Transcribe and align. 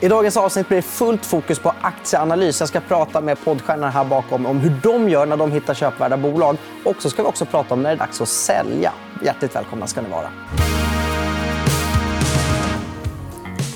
I 0.00 0.08
dagens 0.08 0.36
avsnitt 0.36 0.68
blir 0.68 0.76
det 0.76 0.82
fullt 0.82 1.26
fokus 1.26 1.58
på 1.58 1.72
aktieanalys. 1.80 2.60
Jag 2.60 2.68
ska 2.68 2.80
prata 2.80 3.20
med 3.20 3.44
poddstjärnorna 3.44 3.90
här 3.90 4.04
bakom 4.04 4.46
om 4.46 4.60
hur 4.60 4.72
de 4.82 5.08
gör 5.08 5.26
när 5.26 5.36
de 5.36 5.52
hittar 5.52 5.74
köpvärda 5.74 6.16
bolag. 6.16 6.56
Och 6.84 6.96
så 6.98 7.10
ska 7.10 7.22
vi 7.22 7.28
också 7.28 7.44
prata 7.44 7.74
om 7.74 7.82
när 7.82 7.90
det 7.90 7.96
är 7.96 7.98
dags 7.98 8.20
att 8.20 8.28
sälja. 8.28 8.92
Hjärtligt 9.22 9.56
välkomna 9.56 9.86
ska 9.86 10.00
ni 10.00 10.08
vara. 10.08 10.28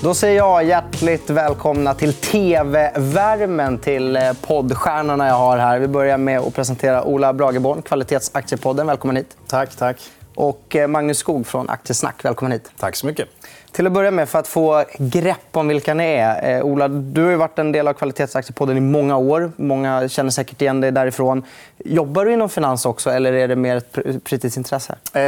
Då 0.03 0.13
säger 0.13 0.37
jag 0.37 0.63
hjärtligt 0.63 1.29
välkomna 1.29 1.93
till 1.93 2.13
tv-värmen 2.13 3.77
till 3.77 4.15
eh, 4.15 4.21
poddstjärnorna 4.41 5.27
jag 5.27 5.35
har 5.35 5.57
här. 5.57 5.79
Vi 5.79 5.87
börjar 5.87 6.17
med 6.17 6.39
att 6.39 6.55
presentera 6.55 7.03
Ola 7.03 7.33
Brageborn, 7.33 7.81
Kvalitetsaktiepodden. 7.81 8.87
Välkommen 8.87 9.15
hit. 9.15 9.37
Tack, 9.47 9.75
tack. 9.75 9.97
Och 10.35 10.75
eh, 10.75 10.87
Magnus 10.87 11.17
Skog 11.17 11.47
från 11.47 11.69
Aktiesnack. 11.69 12.25
Välkommen 12.25 12.51
hit. 12.51 12.71
Tack 12.79 12.95
så 12.95 13.07
mycket. 13.07 13.27
Till 13.71 13.87
att 13.87 13.93
börja 13.93 14.11
med, 14.11 14.29
för 14.29 14.39
att 14.39 14.47
få 14.47 14.83
grepp 14.97 15.37
om 15.51 15.67
vilka 15.67 15.93
ni 15.93 16.03
är. 16.03 16.57
Eh, 16.57 16.65
Ola, 16.65 16.87
du 16.87 17.23
har 17.23 17.35
varit 17.35 17.59
en 17.59 17.71
del 17.71 17.87
av 17.87 17.93
Kvalitetsaktiepodden 17.93 18.77
i 18.77 18.79
många 18.79 19.17
år. 19.17 19.51
Många 19.55 20.09
känner 20.09 20.29
säkert 20.29 20.61
igen 20.61 20.81
dig 20.81 20.91
därifrån. 20.91 21.43
Jobbar 21.77 22.25
du 22.25 22.33
inom 22.33 22.49
finans 22.49 22.85
också, 22.85 23.09
eller 23.09 23.33
är 23.33 23.47
det 23.47 23.55
mer 23.55 23.75
ett 23.75 23.97
fritidsintresse? 24.25 24.95
Eh, 25.13 25.21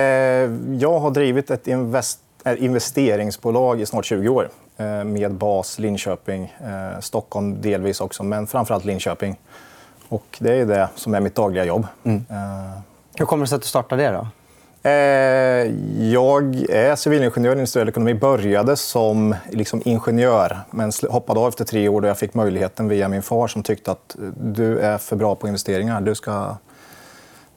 jag 0.79 0.99
har 0.99 1.11
drivit 1.11 1.51
ett 1.51 1.67
invest 1.67 2.19
investeringsbolag 2.57 3.81
i 3.81 3.85
snart 3.85 4.05
20 4.05 4.29
år 4.29 4.49
eh, 4.77 5.03
med 5.03 5.33
bas 5.33 5.79
Linköping, 5.79 6.53
eh, 6.59 6.99
Stockholm 6.99 7.61
delvis 7.61 8.01
också, 8.01 8.23
men 8.23 8.47
framförallt 8.47 8.85
Linköping. 8.85 9.39
Och 10.09 10.37
det 10.39 10.53
är 10.53 10.65
det 10.65 10.89
som 10.95 11.13
är 11.13 11.19
mitt 11.19 11.35
dagliga 11.35 11.65
jobb. 11.65 11.87
Mm. 12.03 12.25
Hur 13.15 13.25
kommer 13.25 13.45
det 13.45 13.47
sig 13.47 13.55
att 13.55 13.61
du 13.61 13.67
startade 13.67 14.03
det? 14.03 14.11
Då? 14.11 14.27
Eh, 14.85 14.91
jag 16.11 16.55
är 16.69 16.95
civilingenjör 16.95 17.55
i 17.55 17.59
industriell 17.59 17.89
ekonomi. 17.89 18.13
Började 18.13 18.75
som 18.75 19.35
liksom 19.51 19.81
ingenjör, 19.85 20.59
men 20.71 20.91
hoppade 21.09 21.39
av 21.39 21.47
efter 21.47 21.65
tre 21.65 21.89
år 21.89 22.01
då 22.01 22.07
jag 22.07 22.17
fick 22.17 22.33
möjligheten 22.33 22.87
via 22.87 23.09
min 23.09 23.21
far 23.21 23.47
som 23.47 23.63
tyckte 23.63 23.91
att 23.91 24.15
eh, 24.15 24.21
du 24.41 24.79
är 24.79 24.97
för 24.97 25.15
bra 25.15 25.35
på 25.35 25.47
investeringar. 25.47 26.01
Du 26.01 26.15
ska, 26.15 26.55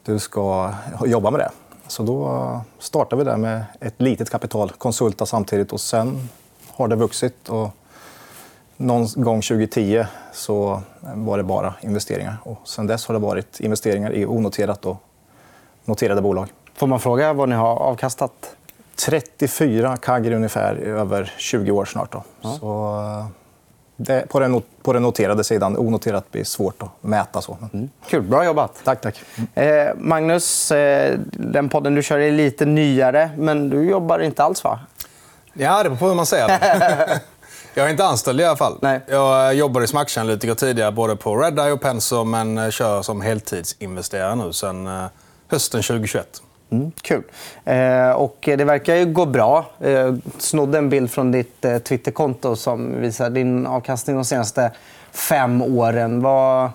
du 0.03 0.19
ska 0.19 0.73
jobba 1.05 1.31
med 1.31 1.39
det. 1.39 1.51
Så 1.87 2.03
då 2.03 2.61
startade 2.79 3.23
vi 3.23 3.29
där 3.29 3.37
med 3.37 3.63
ett 3.79 4.01
litet 4.01 4.29
kapital, 4.29 4.69
konsulta 4.69 5.25
samtidigt. 5.25 5.71
och 5.71 5.81
Sen 5.81 6.29
har 6.67 6.87
det 6.87 6.95
vuxit. 6.95 7.49
Och 7.49 7.69
någon 8.77 9.07
gång 9.15 9.41
2010 9.41 10.05
så 10.33 10.81
var 11.01 11.37
det 11.37 11.43
bara 11.43 11.73
investeringar. 11.81 12.37
Och 12.43 12.59
sen 12.63 12.87
dess 12.87 13.05
har 13.05 13.13
det 13.13 13.19
varit 13.19 13.59
investeringar 13.59 14.13
i 14.13 14.25
onoterat 14.25 14.85
och 14.85 14.97
noterade 15.85 16.21
bolag. 16.21 16.47
Får 16.77 16.87
man 16.87 16.99
fråga 16.99 17.33
vad 17.33 17.49
ni 17.49 17.55
har 17.55 17.75
avkastat? 17.75 18.31
34 18.95 19.97
kagger 19.97 20.31
ungefär 20.31 20.75
över 20.75 21.33
20 21.37 21.71
år 21.71 21.85
snart. 21.85 22.11
Då. 22.11 22.23
Ja. 22.41 22.57
Så 22.59 23.27
det, 23.95 24.29
på, 24.29 24.39
den, 24.39 24.61
på 24.83 24.93
den 24.93 25.01
noterade 25.01 25.43
sidan. 25.43 25.77
Onoterat 25.77 26.31
blir 26.31 26.43
svårt 26.43 26.83
att 26.83 26.89
mäta. 27.01 27.41
Så. 27.41 27.57
Mm. 27.73 27.89
Kul. 28.07 28.21
Bra 28.21 28.45
jobbat. 28.45 28.81
Tack. 28.83 29.01
tack. 29.01 29.21
Eh, 29.53 29.87
Magnus, 29.97 30.71
eh, 30.71 31.19
den 31.31 31.69
podden 31.69 31.95
du 31.95 32.03
kör 32.03 32.19
är 32.19 32.31
lite 32.31 32.65
nyare, 32.65 33.29
men 33.37 33.69
du 33.69 33.89
jobbar 33.89 34.19
inte 34.19 34.43
alls, 34.43 34.63
va? 34.63 34.79
Ja, 35.53 35.83
det 35.83 35.89
beror 35.89 35.99
på 35.99 36.07
hur 36.07 36.15
man 36.15 36.25
ser 36.25 36.47
det. 36.47 37.21
Jag 37.73 37.85
är 37.85 37.89
inte 37.89 38.05
anställd 38.05 38.41
i 38.41 38.45
alla 38.45 38.57
fall. 38.57 38.77
Nej. 38.81 39.01
Jag 39.07 39.53
jobbade 39.53 39.87
som 39.87 39.99
aktieanalytiker 39.99 40.55
tidigare 40.55 40.91
både 40.91 41.15
på 41.15 41.37
Redeye 41.37 41.71
och 41.71 41.81
Penser 41.81 42.23
men 42.23 42.71
kör 42.71 43.01
som 43.01 43.21
heltidsinvesterare 43.21 44.35
nu 44.35 44.53
sen 44.53 44.87
eh, 44.87 45.05
hösten 45.47 45.81
2021. 45.81 46.41
Mm, 46.69 46.91
kul. 47.01 47.23
Eh, 47.65 48.11
och 48.11 48.37
det 48.41 48.63
verkar 48.63 48.95
ju 48.95 49.05
gå 49.05 49.25
bra. 49.25 49.65
Eh, 49.79 50.15
snodde 50.37 50.77
en 50.77 50.89
bild 50.89 51.11
från 51.11 51.31
ditt 51.31 51.65
eh, 51.65 51.77
Twitterkonto 51.77 52.55
som 52.55 53.01
visar 53.01 53.29
din 53.29 53.67
avkastning 53.67 54.15
de 54.15 54.25
senaste 54.25 54.71
fem 55.11 55.61
åren. 55.61 56.21
Vad, 56.21 56.71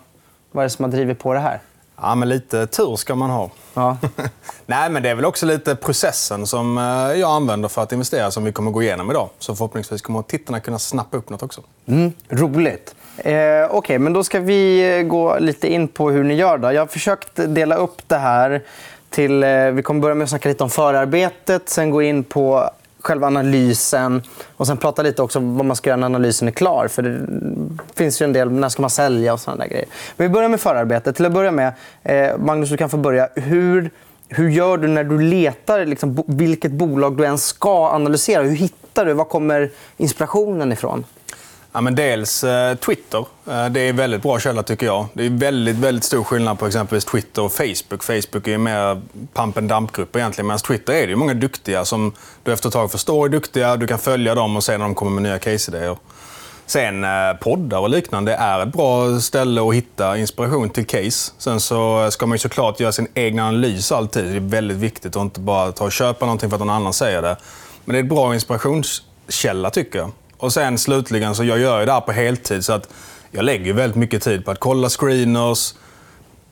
vad 0.53 0.63
är 0.63 0.67
det 0.67 0.70
som 0.70 0.85
har 0.85 0.93
drivit 0.93 1.19
på 1.19 1.35
det 1.35 1.41
här? 1.41 1.61
Ja, 2.03 2.15
men 2.15 2.29
lite 2.29 2.67
tur 2.67 2.97
ska 2.97 3.15
man 3.15 3.31
ha. 3.31 3.51
Ja. 3.75 3.97
Nej, 4.67 4.91
men 4.91 5.03
det 5.03 5.08
är 5.08 5.14
väl 5.14 5.25
också 5.25 5.47
lite 5.47 5.77
processen 5.77 6.47
som 6.47 6.79
eh, 6.79 7.20
jag 7.20 7.30
använder 7.30 7.69
för 7.69 7.83
att 7.83 7.92
investera 7.92 8.30
som 8.30 8.45
vi 8.45 8.53
kommer 8.53 8.70
gå 8.70 8.83
igenom 8.83 9.11
idag. 9.11 9.29
Så 9.39 9.57
förhoppningsvis 9.57 10.03
kommer 10.03 10.23
tittarna 10.23 10.61
kunna 10.61 10.79
snappa 10.79 11.17
upp 11.17 11.30
nåt 11.30 11.42
också. 11.42 11.61
Mm, 11.86 12.13
roligt. 12.29 12.95
Eh, 13.17 13.33
Okej, 13.33 13.69
okay, 13.70 13.98
men 13.98 14.13
då 14.13 14.24
ska 14.24 14.41
vi 14.41 15.05
gå 15.11 15.39
lite 15.39 15.73
in 15.73 15.89
på 15.89 16.11
hur 16.11 16.24
ni 16.24 16.35
gör. 16.35 16.59
Då. 16.59 16.73
Jag 16.73 16.83
har 16.83 16.86
försökt 16.86 17.30
dela 17.35 17.77
upp 17.77 18.09
det 18.09 18.19
här 18.19 18.63
till... 19.12 19.42
Eh, 19.42 19.70
vi 19.70 19.83
kommer 19.83 20.00
börja 20.00 20.14
med 20.14 20.24
att 20.24 20.30
snacka 20.30 20.48
lite 20.48 20.64
om 20.64 20.70
förarbetet, 20.70 21.68
sen 21.68 21.90
gå 21.90 22.02
in 22.02 22.24
på 22.24 22.70
själva 23.00 23.27
analysen 23.27 24.23
och 24.56 24.67
sen 24.67 24.77
prata 24.77 25.02
lite 25.02 25.23
också 25.23 25.39
om 25.39 25.56
vad 25.56 25.67
man 25.67 25.77
ska 25.77 25.90
göra 25.90 25.96
när 25.96 26.06
analysen 26.06 26.48
är 26.48 26.52
klar. 26.52 26.89
För 26.89 27.02
Det 27.02 27.95
finns 27.95 28.23
ju 28.23 28.24
en 28.24 28.33
del 28.33 28.50
när 28.50 28.68
ska 28.68 28.83
man 28.83 28.90
sälja 28.90 29.33
och 29.33 29.40
sådana 29.40 29.67
grejer. 29.67 29.86
Men 30.17 30.28
vi 30.28 30.34
börjar 30.34 30.48
med 30.48 30.61
förarbetet. 30.61 31.17
Till 31.17 31.27
att 31.27 31.33
börja 31.33 31.50
med, 31.50 31.73
eh, 32.02 32.39
Magnus, 32.39 32.70
du 32.70 32.77
kan 32.77 32.90
få 32.90 32.96
börja. 32.96 33.28
Hur, 33.34 33.90
hur 34.28 34.48
gör 34.48 34.77
du 34.77 34.89
när 34.89 35.05
du 35.05 35.18
letar 35.18 35.86
liksom, 35.86 36.24
vilket 36.27 36.73
bolag 36.73 37.17
du 37.17 37.24
än 37.24 37.39
ska 37.39 37.89
analysera? 37.89 38.42
Hur 38.42 38.56
hittar 38.56 39.05
du? 39.05 39.12
Var 39.12 39.24
kommer 39.24 39.70
inspirationen 39.96 40.73
ifrån? 40.73 41.05
Ja, 41.75 41.81
men 41.81 41.95
dels 41.95 42.45
eh, 42.45 42.75
Twitter. 42.75 43.19
Eh, 43.47 43.67
det 43.67 43.81
är 43.81 43.91
en 43.91 43.97
väldigt 43.97 44.23
bra 44.23 44.39
källa, 44.39 44.63
tycker 44.63 44.87
jag. 44.87 45.07
Det 45.13 45.27
är 45.27 45.31
väldigt, 45.31 45.77
väldigt 45.77 46.05
stor 46.05 46.25
skillnad 46.25 46.59
på 46.59 46.67
exempelvis 46.67 47.05
Twitter 47.05 47.43
och 47.43 47.53
Facebook. 47.53 48.03
Facebook 48.03 48.49
är 48.49 48.59
mer 48.59 49.03
pump 49.35 49.59
and 49.59 49.69
dump-grupper 49.69 50.19
egentligen. 50.19 50.47
Medan 50.47 50.59
Twitter 50.59 50.93
är 50.93 51.07
det 51.07 51.17
många 51.17 51.35
duktiga 51.35 51.85
som 51.85 52.13
du 52.43 52.53
efter 52.53 52.69
ett 52.69 52.73
tag 52.73 52.91
förstår 52.91 53.25
är 53.27 53.29
duktiga. 53.29 53.77
Du 53.77 53.87
kan 53.87 53.99
följa 53.99 54.35
dem 54.35 54.57
och 54.57 54.65
se 54.65 54.79
när 54.79 54.85
de 54.85 54.95
kommer 54.95 55.13
med 55.13 55.23
nya 55.23 55.39
case-idéer. 55.39 55.97
Sen 56.67 57.05
eh, 57.05 57.11
poddar 57.41 57.79
och 57.79 57.91
liknande 57.91 58.35
är 58.35 58.63
ett 58.63 58.73
bra 58.73 59.21
ställe 59.21 59.69
att 59.69 59.75
hitta 59.75 60.19
inspiration 60.19 60.71
till 60.71 60.87
case. 60.87 61.33
Sen 61.39 61.61
så 61.61 62.11
ska 62.11 62.27
man 62.27 62.35
ju 62.35 62.39
såklart 62.39 62.81
göra 62.81 62.93
sin 62.93 63.09
egen 63.15 63.39
analys 63.39 63.93
alltid. 63.93 64.25
Det 64.25 64.37
är 64.37 64.41
väldigt 64.41 64.77
viktigt 64.77 65.17
att 65.17 65.23
inte 65.23 65.41
bara 65.41 65.73
ta 65.73 65.85
och 65.85 65.93
köpa 65.93 66.27
någonting 66.27 66.51
för 66.51 66.57
att 66.57 66.61
någon 66.61 66.71
annan 66.71 66.93
säger 66.93 67.23
det. 67.23 67.37
Men 67.85 67.93
det 67.93 67.99
är 67.99 68.03
en 68.03 68.09
bra 68.09 68.35
inspirationskälla 68.35 69.71
tycker 69.71 69.99
jag. 69.99 70.11
Och 70.42 70.53
sen 70.53 70.79
slutligen, 70.79 71.35
så 71.35 71.45
jag 71.45 71.58
gör 71.58 71.80
ju 71.80 71.86
det 71.86 71.92
här 71.92 72.01
på 72.01 72.13
heltid. 72.13 72.64
så 72.64 72.73
att 72.73 72.89
Jag 73.30 73.45
lägger 73.45 73.73
väldigt 73.73 73.97
mycket 73.97 74.23
tid 74.23 74.45
på 74.45 74.51
att 74.51 74.61
kolla 74.61 74.89
screeners. 74.89 75.75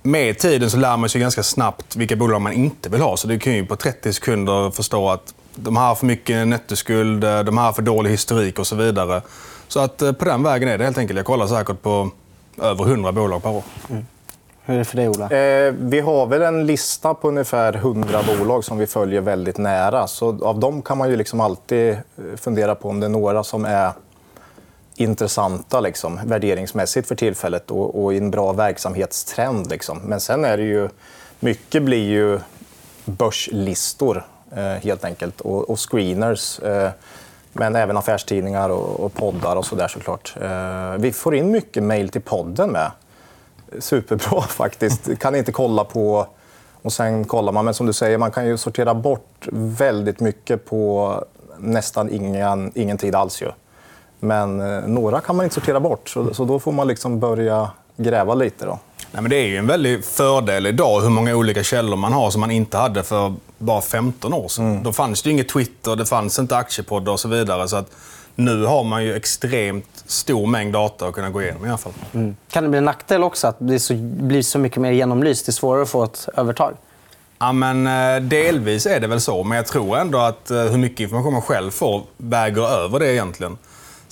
Med 0.02 0.38
tiden 0.38 0.70
så 0.70 0.76
lär 0.76 0.96
man 0.96 1.08
sig 1.08 1.20
ganska 1.20 1.42
snabbt 1.42 1.96
vilka 1.96 2.16
bolag 2.16 2.40
man 2.40 2.52
inte 2.52 2.88
vill 2.88 3.00
ha. 3.00 3.16
Så 3.16 3.28
du 3.28 3.38
kan 3.38 3.52
ju 3.52 3.66
på 3.66 3.76
30 3.76 4.12
sekunder 4.12 4.70
förstå 4.70 5.10
att 5.10 5.34
de 5.54 5.76
här 5.76 5.86
har 5.86 5.94
för 5.94 6.06
mycket 6.06 6.48
nettoskuld, 6.48 7.20
de 7.20 7.58
här 7.58 7.64
har 7.64 7.72
för 7.72 7.82
dålig 7.82 8.10
historik 8.10 8.58
och 8.58 8.66
så 8.66 8.76
vidare. 8.76 9.22
Så 9.68 9.80
att 9.80 10.02
eh, 10.02 10.12
på 10.12 10.24
den 10.24 10.42
vägen 10.42 10.68
är 10.68 10.78
det 10.78 10.84
helt 10.84 10.98
enkelt. 10.98 11.16
Jag 11.16 11.26
kollar 11.26 11.46
säkert 11.46 11.82
på 11.82 12.10
över 12.62 12.84
100 12.84 13.12
bolag 13.12 13.42
per 13.42 13.50
år. 13.50 13.62
Mm. 13.90 14.06
Hur 14.70 14.74
är 14.74 14.78
det 14.78 14.84
för 14.84 14.96
dig, 14.96 15.08
Ola? 15.08 15.30
Eh, 15.30 15.74
vi 15.78 16.00
har 16.00 16.26
väl 16.26 16.42
en 16.42 16.66
lista 16.66 17.14
på 17.14 17.28
ungefär 17.28 17.74
100 17.74 18.20
bolag 18.26 18.64
som 18.64 18.78
vi 18.78 18.86
följer 18.86 19.20
väldigt 19.20 19.58
nära. 19.58 20.06
Så 20.06 20.44
av 20.44 20.58
dem 20.58 20.82
kan 20.82 20.98
man 20.98 21.10
ju 21.10 21.16
liksom 21.16 21.40
alltid 21.40 21.90
eh, 21.90 21.98
fundera 22.36 22.74
på 22.74 22.88
om 22.88 23.00
det 23.00 23.06
är 23.06 23.10
några 23.10 23.44
som 23.44 23.64
är 23.64 23.92
intressanta 24.96 25.80
liksom, 25.80 26.20
värderingsmässigt 26.24 27.08
för 27.08 27.14
tillfället 27.14 27.70
och, 27.70 28.04
och 28.04 28.14
i 28.14 28.18
en 28.18 28.30
bra 28.30 28.52
verksamhetstrend. 28.52 29.70
Liksom. 29.70 29.98
Men 30.04 30.20
sen 30.20 30.44
är 30.44 30.56
det 30.56 30.64
ju... 30.64 30.88
Mycket 31.40 31.82
blir 31.82 32.08
ju 32.08 32.38
börslistor, 33.04 34.26
eh, 34.56 34.62
helt 34.62 35.04
enkelt, 35.04 35.40
och, 35.40 35.70
och 35.70 35.90
screeners. 35.90 36.58
Eh, 36.58 36.90
men 37.52 37.76
även 37.76 37.96
affärstidningar 37.96 38.68
och, 38.68 39.00
och 39.00 39.14
poddar 39.14 39.56
och 39.56 39.66
så 39.66 39.74
där 39.74 39.88
såklart. 39.88 40.34
Eh, 40.40 40.92
vi 40.98 41.12
får 41.12 41.34
in 41.34 41.50
mycket 41.50 41.82
mejl 41.82 42.08
till 42.08 42.22
podden 42.22 42.70
med 42.70 42.90
superbra 43.78 44.42
faktiskt. 44.48 45.18
Kan 45.18 45.34
inte 45.34 45.52
kolla 45.52 45.84
på... 45.84 46.26
Och 46.82 46.92
sen 46.92 47.24
kollar 47.24 47.52
man. 47.52 47.64
Men 47.64 47.74
som 47.74 47.86
du 47.86 47.92
säger, 47.92 48.18
man 48.18 48.30
kan 48.30 48.46
ju 48.46 48.56
sortera 48.56 48.94
bort 48.94 49.48
väldigt 49.52 50.20
mycket 50.20 50.64
på 50.64 51.14
nästan 51.58 52.10
ingen, 52.10 52.72
ingen 52.74 52.98
tid 52.98 53.14
alls. 53.14 53.42
Ju. 53.42 53.46
Men 54.20 54.60
eh, 54.60 54.88
några 54.88 55.20
kan 55.20 55.36
man 55.36 55.44
inte 55.44 55.54
sortera 55.54 55.80
bort. 55.80 56.08
Så, 56.08 56.34
så 56.34 56.44
då 56.44 56.58
får 56.58 56.72
man 56.72 56.88
liksom 56.88 57.20
börja 57.20 57.70
gräva 57.96 58.34
lite. 58.34 58.64
Då. 58.66 58.78
Nej, 59.12 59.22
men 59.22 59.30
det 59.30 59.36
är 59.36 59.46
ju 59.46 59.56
en 59.56 59.66
väldig 59.66 60.04
fördel 60.04 60.66
idag 60.66 61.00
hur 61.00 61.08
många 61.08 61.36
olika 61.36 61.62
källor 61.62 61.96
man 61.96 62.12
har 62.12 62.30
som 62.30 62.40
man 62.40 62.50
inte 62.50 62.76
hade 62.76 63.02
för 63.02 63.34
bara 63.58 63.80
15 63.80 64.34
år 64.34 64.48
sedan. 64.48 64.70
Mm. 64.70 64.82
Då 64.82 64.92
fanns 64.92 65.22
det 65.22 65.30
inget 65.30 65.48
Twitter, 65.48 65.96
det 65.96 66.06
fanns 66.06 66.38
inte 66.38 66.56
aktiepoddar 66.56 67.12
och 67.12 67.20
så 67.20 67.28
vidare. 67.28 67.68
Så 67.68 67.76
att 67.76 67.90
nu 68.34 68.64
har 68.64 68.84
man 68.84 69.04
ju 69.04 69.16
extremt 69.16 70.04
stor 70.06 70.46
mängd 70.46 70.72
data 70.72 71.06
att 71.06 71.14
kunna 71.14 71.30
gå 71.30 71.42
igenom 71.42 71.66
i 71.66 71.68
alla 71.68 71.78
fall. 71.78 71.92
Mm. 72.12 72.36
Kan 72.50 72.62
det 72.62 72.68
bli 72.68 72.78
en 72.78 72.84
nackdel 72.84 73.22
också 73.22 73.46
att 73.46 73.56
det 73.58 73.90
blir 74.00 74.42
så 74.42 74.58
mycket 74.58 74.82
mer 74.82 74.90
genomlyst? 74.90 75.46
Det 75.46 75.50
är 75.50 75.52
svårare 75.52 75.82
att 75.82 75.88
få 75.88 76.04
ett 76.04 76.28
övertag? 76.36 76.74
Ja, 77.38 77.52
men, 77.52 77.86
eh, 77.86 78.22
delvis 78.22 78.86
är 78.86 79.00
det 79.00 79.06
väl 79.06 79.20
så, 79.20 79.44
men 79.44 79.56
jag 79.56 79.66
tror 79.66 79.98
ändå 79.98 80.18
att 80.18 80.50
eh, 80.50 80.62
hur 80.62 80.78
mycket 80.78 81.00
information 81.00 81.32
man 81.32 81.42
själv 81.42 81.70
får 81.70 82.02
väger 82.16 82.68
över 82.68 82.98
det 82.98 83.12
egentligen. 83.12 83.58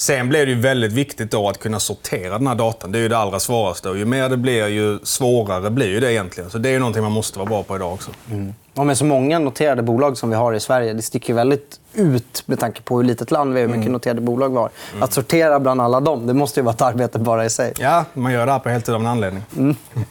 Sen 0.00 0.28
blir 0.28 0.46
det 0.46 0.52
ju 0.52 0.60
väldigt 0.60 0.92
viktigt 0.92 1.30
då 1.30 1.48
att 1.48 1.58
kunna 1.58 1.80
sortera 1.80 2.38
den 2.38 2.46
här 2.46 2.54
datan. 2.54 2.92
Det 2.92 2.98
är 2.98 3.00
ju 3.00 3.08
det 3.08 3.18
allra 3.18 3.40
svåraste. 3.40 3.88
Och 3.88 3.98
ju 3.98 4.04
mer 4.04 4.28
det 4.28 4.36
blir, 4.36 4.66
ju 4.66 4.98
svårare 5.02 5.70
blir 5.70 5.86
ju 5.86 6.00
det 6.00 6.12
egentligen. 6.12 6.50
Så 6.50 6.58
det 6.58 6.68
är 6.68 6.72
ju 6.72 6.78
någonting 6.78 7.02
man 7.02 7.12
måste 7.12 7.38
vara 7.38 7.48
bra 7.48 7.62
på 7.62 7.76
idag 7.76 7.92
också. 7.92 8.10
Mm. 8.30 8.54
Och 8.74 8.86
med 8.86 8.98
så 8.98 9.04
många 9.04 9.38
noterade 9.38 9.82
bolag 9.82 10.16
som 10.16 10.30
vi 10.30 10.36
har 10.36 10.52
i 10.54 10.60
Sverige, 10.60 10.92
det 10.92 11.02
sticker 11.02 11.34
väldigt 11.34 11.80
ut 11.94 12.42
med 12.46 12.58
tanke 12.58 12.82
på 12.82 12.96
hur 12.96 13.04
litet 13.04 13.30
land 13.30 13.54
vi 13.54 13.60
är 13.60 13.64
och 13.64 13.70
hur 13.70 13.76
mycket 13.76 13.86
mm. 13.86 13.92
noterade 13.92 14.20
bolag 14.20 14.48
vi 14.48 14.56
har. 14.56 14.70
Mm. 14.92 15.02
Att 15.02 15.12
sortera 15.12 15.60
bland 15.60 15.80
alla 15.80 16.00
dem, 16.00 16.26
det 16.26 16.34
måste 16.34 16.60
ju 16.60 16.64
vara 16.64 16.74
ett 16.74 16.82
arbete 16.82 17.18
bara 17.18 17.44
i 17.44 17.50
sig. 17.50 17.72
Ja, 17.78 18.04
man 18.12 18.32
gör 18.32 18.46
det 18.46 18.52
här 18.52 18.58
på 18.58 18.68
heltid 18.68 18.94
av 18.94 19.00
en 19.00 19.06
anledning. 19.06 19.42
Mm. 19.56 19.76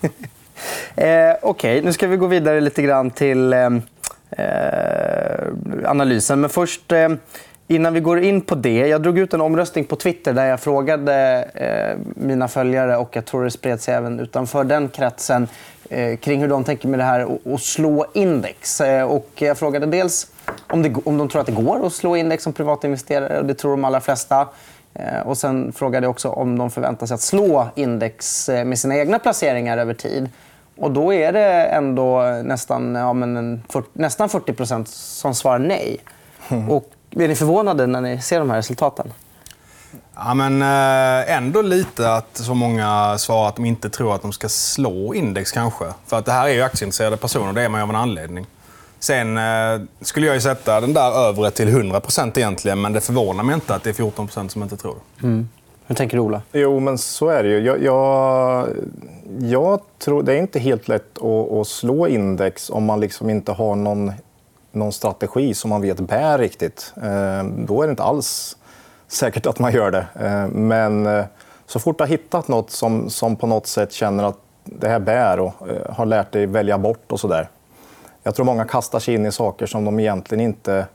eh, 0.95 1.05
Okej, 1.05 1.37
okay. 1.41 1.81
nu 1.81 1.93
ska 1.93 2.07
vi 2.07 2.17
gå 2.17 2.27
vidare 2.27 2.61
lite 2.61 2.81
grann 2.81 3.11
till 3.11 3.53
eh, 3.53 3.69
eh 4.31 5.47
analysen. 5.85 6.41
Men 6.41 6.49
först... 6.49 6.91
Eh, 6.91 7.09
Innan 7.69 7.93
vi 7.93 7.99
går 7.99 8.19
in 8.19 8.41
på 8.41 8.55
det. 8.55 8.87
Jag 8.87 9.01
drog 9.01 9.17
ut 9.17 9.33
en 9.33 9.41
omröstning 9.41 9.85
på 9.85 9.95
Twitter 9.95 10.33
där 10.33 10.45
jag 10.45 10.59
frågade 10.59 11.43
eh, 11.53 11.97
mina 12.15 12.47
följare 12.47 12.97
och 12.97 13.15
jag 13.15 13.25
tror 13.25 13.43
det 13.43 13.51
spred 13.51 13.81
sig 13.81 13.93
även 13.93 14.19
utanför 14.19 14.63
den 14.63 14.89
kretsen 14.89 15.47
eh, 15.89 16.17
kring 16.17 16.41
hur 16.41 16.47
de 16.47 16.63
tänker 16.63 16.87
med 16.87 16.99
det 16.99 17.03
här 17.03 17.27
att 17.53 17.61
slå 17.61 18.05
index. 18.13 18.81
Eh, 18.81 19.03
och 19.03 19.29
jag 19.35 19.57
frågade 19.57 19.85
dels 19.85 20.31
om, 20.67 20.83
det, 20.83 20.95
om 21.05 21.17
de 21.17 21.29
tror 21.29 21.41
att 21.41 21.47
det 21.47 21.53
går 21.53 21.85
att 21.85 21.93
slå 21.93 22.15
index 22.15 22.43
som 22.43 22.53
privatinvesterare. 22.53 23.39
Och 23.39 23.45
det 23.45 23.53
tror 23.53 23.71
de 23.71 23.85
allra 23.85 24.01
flesta. 24.01 24.47
Och 25.25 25.37
sen 25.37 25.71
frågade 25.71 26.05
jag 26.05 26.11
också 26.11 26.29
om 26.29 26.57
de 26.57 26.71
förväntar 26.71 27.07
sig 27.07 27.15
att 27.15 27.21
slå 27.21 27.67
index 27.75 28.49
med 28.65 28.79
sina 28.79 28.97
egna 28.97 29.19
placeringar 29.19 29.77
över 29.77 29.93
tid. 29.93 30.29
Och 30.77 30.91
då 30.91 31.13
är 31.13 31.33
det 31.33 31.63
ändå 31.63 32.21
nästan, 32.43 32.95
ja, 32.95 33.13
men 33.13 33.63
för, 33.69 33.83
nästan 33.93 34.29
40% 34.29 34.85
som 34.85 35.35
svarar 35.35 35.59
nej. 35.59 35.97
Mm. 36.49 36.69
Och 36.69 36.91
blir 37.09 37.27
ni 37.27 37.35
förvånade 37.35 37.87
när 37.87 38.01
ni 38.01 38.21
ser 38.21 38.39
de 38.39 38.49
här 38.49 38.57
resultaten? 38.57 39.13
Ja, 40.15 40.33
men 40.33 40.61
eh, 40.61 41.37
ändå 41.37 41.61
lite 41.61 42.13
att 42.13 42.37
så 42.37 42.53
många 42.53 43.17
svarar 43.17 43.47
att 43.47 43.55
de 43.55 43.65
inte 43.65 43.89
tror 43.89 44.15
att 44.15 44.21
de 44.21 44.33
ska 44.33 44.49
slå 44.49 45.13
index 45.13 45.51
kanske. 45.51 45.85
För 46.05 46.17
att 46.17 46.25
det 46.25 46.31
här 46.31 46.47
är 46.47 46.53
ju 46.53 46.61
aktieintresserade 46.61 47.17
personer, 47.17 47.53
det 47.53 47.61
är 47.61 47.69
man 47.69 47.79
ju 47.79 47.83
av 47.83 47.89
en 47.89 47.95
anledning. 47.95 48.45
Sen 48.99 49.37
eh, 49.37 49.81
skulle 50.01 50.25
jag 50.25 50.35
ju 50.35 50.41
sätta 50.41 50.81
den 50.81 50.93
där 50.93 51.11
övre 51.11 51.51
till 51.51 51.67
100% 51.67 52.31
egentligen, 52.37 52.81
men 52.81 52.93
det 52.93 53.01
förvånar 53.01 53.43
mig 53.43 53.55
inte 53.55 53.75
att 53.75 53.83
det 53.83 53.89
är 53.89 54.03
14% 54.03 54.47
som 54.47 54.63
inte 54.63 54.77
tror. 54.77 54.95
Mm. 55.23 55.49
Hur 55.87 55.95
tänker 55.95 56.17
du, 56.17 56.21
Ola? 56.21 56.41
Jo, 56.51 56.79
men 56.79 56.97
så 56.97 57.27
är 57.27 57.43
det 57.43 57.49
ju. 57.49 57.59
Jag, 57.59 57.83
jag, 57.83 58.67
jag 59.39 59.79
tror 59.99 60.23
det 60.23 60.33
är 60.33 60.37
inte 60.37 60.59
helt 60.59 60.87
lätt 60.87 61.17
att, 61.17 61.51
att 61.51 61.67
slå 61.67 62.07
index 62.07 62.69
om 62.69 62.85
man 62.85 62.99
liksom 62.99 63.29
inte 63.29 63.51
har 63.51 63.75
någon 63.75 64.11
någon 64.77 64.91
strategi 64.91 65.53
som 65.53 65.69
man 65.69 65.81
vet 65.81 65.99
bär 65.99 66.37
riktigt, 66.37 66.93
eh, 66.95 67.43
då 67.43 67.81
är 67.81 67.87
det 67.87 67.91
inte 67.91 68.03
alls 68.03 68.57
säkert 69.07 69.45
att 69.45 69.59
man 69.59 69.73
gör 69.73 69.91
det. 69.91 70.07
Eh, 70.19 70.47
men 70.47 71.05
eh, 71.05 71.25
så 71.65 71.79
fort 71.79 71.97
du 71.97 72.03
har 72.03 72.09
hittat 72.09 72.47
nåt 72.47 72.71
som, 72.71 73.09
som 73.09 73.35
på 73.35 73.47
något 73.47 73.67
sätt 73.67 73.91
känner 73.91 74.23
att 74.23 74.37
det 74.63 74.87
här 74.87 74.99
bär 74.99 75.39
och 75.39 75.53
har 75.89 76.05
lärt 76.05 76.31
dig 76.31 76.45
välja 76.45 76.77
bort 76.77 77.11
och 77.11 77.19
sådär. 77.19 77.49
Jag 78.23 78.35
tror 78.35 78.45
många 78.45 78.65
kastar 78.65 78.99
sig 78.99 79.13
in 79.13 79.25
i 79.25 79.31
saker 79.31 79.65
som 79.65 79.85
de 79.85 79.99
egentligen 79.99 80.41
inte 80.41 80.85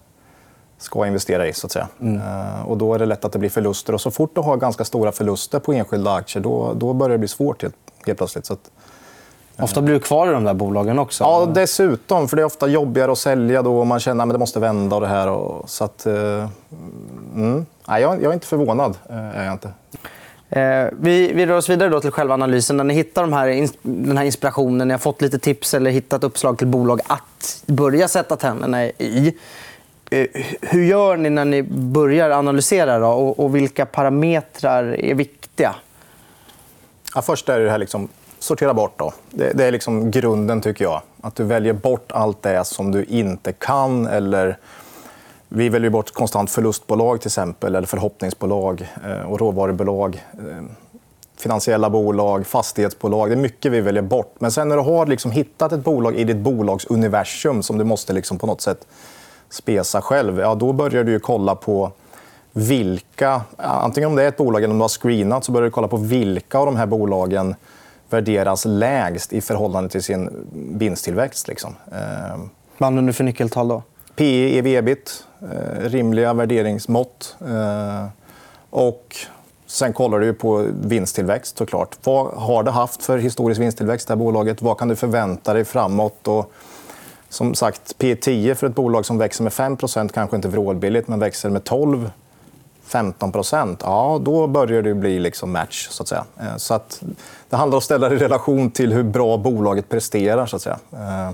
ska 0.79 1.07
investera 1.07 1.47
i. 1.47 1.53
så 1.53 1.67
att 1.67 1.73
säga. 1.73 1.89
Mm. 2.01 2.21
Och 2.67 2.79
Då 2.79 2.95
är 2.95 2.99
det 2.99 3.07
lätt 3.07 3.25
att 3.25 3.33
det 3.33 3.39
blir 3.39 3.51
förluster. 3.51 3.95
Och 3.95 4.01
Så 4.01 4.11
fort 4.11 4.35
du 4.35 4.41
har 4.41 4.57
ganska 4.57 4.85
stora 4.85 5.13
förluster 5.13 5.59
på 5.59 5.73
enskilda 5.73 6.15
aktier 6.15 6.43
då, 6.43 6.73
då 6.75 6.93
börjar 6.93 7.13
det 7.13 7.19
bli 7.19 7.29
svårt 7.29 7.63
helt, 7.63 7.77
helt 8.07 8.19
plötsligt. 8.19 8.47
Så 8.47 8.53
att, 8.53 8.71
Ofta 9.63 9.83
blir 9.83 9.95
du 9.95 10.01
kvar 10.01 10.29
i 10.29 10.31
de 10.31 10.45
där 10.45 10.55
bolagen 10.55 10.99
också. 10.99 11.25
Ja, 11.25 11.47
dessutom. 11.55 12.29
För 12.29 12.37
det 12.37 12.43
är 12.43 12.47
ofta 12.47 12.69
jobbigare 12.69 13.13
att 13.13 13.19
sälja 13.19 13.63
då 13.63 13.79
och 13.79 13.87
man 13.87 14.01
känner 14.01 14.25
att 14.25 14.33
det 14.33 14.39
måste 14.39 14.61
vända. 14.61 14.97
och 14.97 15.03
det 15.03 15.09
här. 15.09 15.29
Och, 15.29 15.71
så 15.71 15.85
att, 15.85 16.07
uh, 16.07 16.49
mm. 17.35 17.67
Nej, 17.89 18.03
jag, 18.03 18.25
är 18.25 18.33
inte 18.33 18.47
förvånad. 18.47 18.97
Är 19.09 19.45
jag 19.45 19.53
inte. 19.53 19.71
Eh, 20.51 20.89
vi, 20.93 21.33
vi 21.33 21.47
rör 21.47 21.57
oss 21.57 21.69
vidare 21.69 21.89
då 21.89 22.01
till 22.01 22.11
själva 22.11 22.35
analysen. 22.35 22.77
När 22.77 22.85
ni 22.85 22.95
hittar 22.95 23.23
de 23.23 23.33
här, 23.33 23.69
den 23.83 24.17
här 24.17 24.25
inspirationen, 24.25 24.89
ni 24.89 24.95
har 24.95 24.99
fått 24.99 25.23
lite 25.23 25.39
tips 25.39 25.75
eller 25.75 25.91
hittat 25.91 26.25
uppslag 26.25 26.59
till 26.59 26.67
bolag 26.67 27.01
att 27.07 27.63
börja 27.67 28.09
sätta 28.09 28.37
tänderna 28.37 28.85
i. 28.85 29.35
Eh, 30.11 30.27
hur 30.61 30.85
gör 30.85 31.17
ni 31.17 31.31
när 31.31 31.45
ni 31.45 31.63
börjar 31.63 32.31
analysera? 32.31 32.99
Då? 32.99 33.07
Och, 33.07 33.41
och 33.41 33.57
vilka 33.57 33.87
parametrar 33.87 34.85
är 35.01 35.15
viktiga? 35.15 35.75
Ja, 37.15 37.23
först 37.23 37.49
är 37.49 37.61
det 37.61 37.71
här 37.71 37.79
liksom 37.79 38.09
sortera 38.43 38.75
bort. 38.75 38.99
Då. 38.99 39.13
Det, 39.31 39.53
det, 39.53 39.65
är 39.65 39.73
liksom 39.73 40.11
grunden, 40.11 40.61
tycker 40.61 40.85
jag. 40.85 41.03
Att 41.21 41.35
du 41.35 41.45
väljer 41.45 41.73
bort 41.73 42.13
allt 42.13 42.43
det 42.43 42.65
som 42.65 42.93
du 42.93 43.05
inte 43.05 43.53
kan. 43.53 44.07
eller... 44.07 44.59
Vi 45.55 45.69
väljer 45.69 45.91
bort 45.91 46.13
konstant 46.13 46.51
förlustbolag 46.51 47.21
till 47.21 47.29
exempel, 47.29 47.75
eller 47.75 47.87
förhoppningsbolag 47.87 48.89
eh, 49.05 49.31
och 49.31 49.41
råvarubolag. 49.41 50.25
Eh, 50.33 50.65
finansiella 51.37 51.91
bolag, 51.91 52.47
fastighetsbolag. 52.47 53.31
Det 53.31 53.35
är 53.35 53.37
mycket 53.37 53.73
vi 53.73 53.81
väljer 53.81 54.03
bort. 54.03 54.35
Men 54.39 54.53
sen 54.53 54.69
när 54.69 54.77
du 54.77 54.83
har 54.83 55.07
liksom 55.07 55.31
hittat 55.31 55.73
ett 55.73 55.85
bolag 55.85 56.17
i 56.17 56.25
ditt 56.25 56.37
bolagsuniversum 56.37 57.63
som 57.63 57.79
du 57.79 57.85
måste 57.85 58.13
liksom 58.13 58.39
på 58.39 58.47
något 58.47 58.61
sätt 58.61 58.87
spesa 59.51 60.03
själv, 60.03 60.41
ja, 60.41 60.55
då 60.55 60.73
börjar 60.73 61.05
du 61.05 61.21
kolla 61.21 61.55
på 61.55 61.93
vilka... 62.53 63.43
Antingen 63.57 64.11
om 64.11 64.17
det 64.17 64.23
är 64.23 64.29
ett 64.29 64.37
bolag 64.37 64.63
eller 64.63 64.73
om 64.73 64.79
du 64.79 64.83
har 64.83 65.01
screenat 65.01 65.45
så 65.45 65.53
börjar 65.53 65.65
du 65.65 65.71
kolla 65.71 65.89
på 65.89 65.97
vilka 65.97 66.59
av 66.59 66.67
de 66.67 66.77
här 66.77 66.87
bolagen 66.87 67.55
värderas 68.13 68.65
lägst 68.65 69.33
i 69.33 69.41
förhållande 69.41 69.91
till 69.91 70.03
sin 70.03 70.47
vinsttillväxt. 70.53 71.49
Liksom. 71.49 71.75
Vad 72.79 72.87
använder 72.87 73.09
du 73.09 73.13
för 73.13 73.25
nyckeltal 73.25 73.69
då? 73.69 73.83
PE, 74.17 74.59
ev 74.59 74.67
ebit, 74.67 75.25
eh, 75.41 75.81
rimliga 75.81 76.33
värderingsmått. 76.33 77.37
Eh, 77.41 78.07
och 78.71 79.17
sen 79.67 79.93
kollar 79.93 80.19
du 80.19 80.35
på 80.35 80.67
vinsttillväxt 80.83 81.59
såklart. 81.59 81.97
Vad 82.05 82.27
har 82.27 82.63
det 82.63 82.71
haft 82.71 83.03
för 83.03 83.19
historisk 83.19 83.61
vinsttillväxt, 83.61 84.09
det 84.09 84.15
här 84.15 84.19
bolaget? 84.19 84.63
Vad 84.63 84.79
kan 84.79 84.89
du 84.89 84.97
förvänta 84.97 85.55
dig 85.55 85.65
framåt? 85.65 86.29
Och 86.29 86.53
som 87.29 87.55
sagt, 87.55 87.99
P 87.99 88.17
10 88.17 88.55
för 88.55 88.67
ett 88.67 88.75
bolag 88.75 89.07
som 89.07 89.19
växer 89.19 89.45
med 89.45 89.53
5% 89.53 90.13
kanske 90.13 90.37
inte 90.37 90.49
vrålbilligt, 90.49 91.09
men 91.09 91.19
växer 91.19 91.51
med 91.51 91.65
12 91.65 92.11
15 92.85 93.33
ja, 93.81 94.21
då 94.23 94.47
börjar 94.47 94.83
det 94.83 94.95
bli 94.95 95.19
liksom 95.19 95.53
match. 95.53 95.89
Så 95.91 96.03
att 96.03 96.09
säga. 96.09 96.25
Eh, 96.41 96.57
så 96.57 96.75
att 96.75 97.03
det 97.53 97.57
handlar 97.57 97.77
om 97.77 97.79
att 97.79 97.85
ställa 97.85 98.09
det 98.09 98.15
i 98.15 98.19
relation 98.19 98.71
till 98.71 98.93
hur 98.93 99.03
bra 99.03 99.37
bolaget 99.37 99.89
presterar. 99.89 100.47
Så 100.47 100.57
att 100.57 100.63
säga. 100.63 100.79
Eh, 100.93 101.31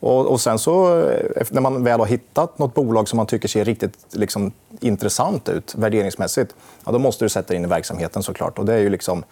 och, 0.00 0.40
sen 0.40 0.58
så, 0.58 1.00
eh, 1.00 1.46
när 1.50 1.60
man 1.60 1.84
väl 1.84 2.00
har 2.00 2.06
hittat 2.06 2.58
nåt 2.58 2.74
bolag 2.74 3.08
som 3.08 3.16
man 3.16 3.26
tycker 3.26 3.48
ser 3.48 3.64
riktigt 3.64 3.92
liksom, 4.12 4.52
intressant 4.80 5.48
ut 5.48 5.74
värderingsmässigt, 5.74 6.54
ja, 6.84 6.92
då 6.92 6.98
måste 6.98 7.24
du 7.24 7.28
sätta 7.28 7.54
in 7.54 7.64
i 7.64 7.66
verksamheten 7.66 8.22
såklart. 8.22 8.58
Och 8.58 8.64
det 8.64 8.74
är 8.74 8.78
ju 8.78 8.90
liksom 8.90 9.24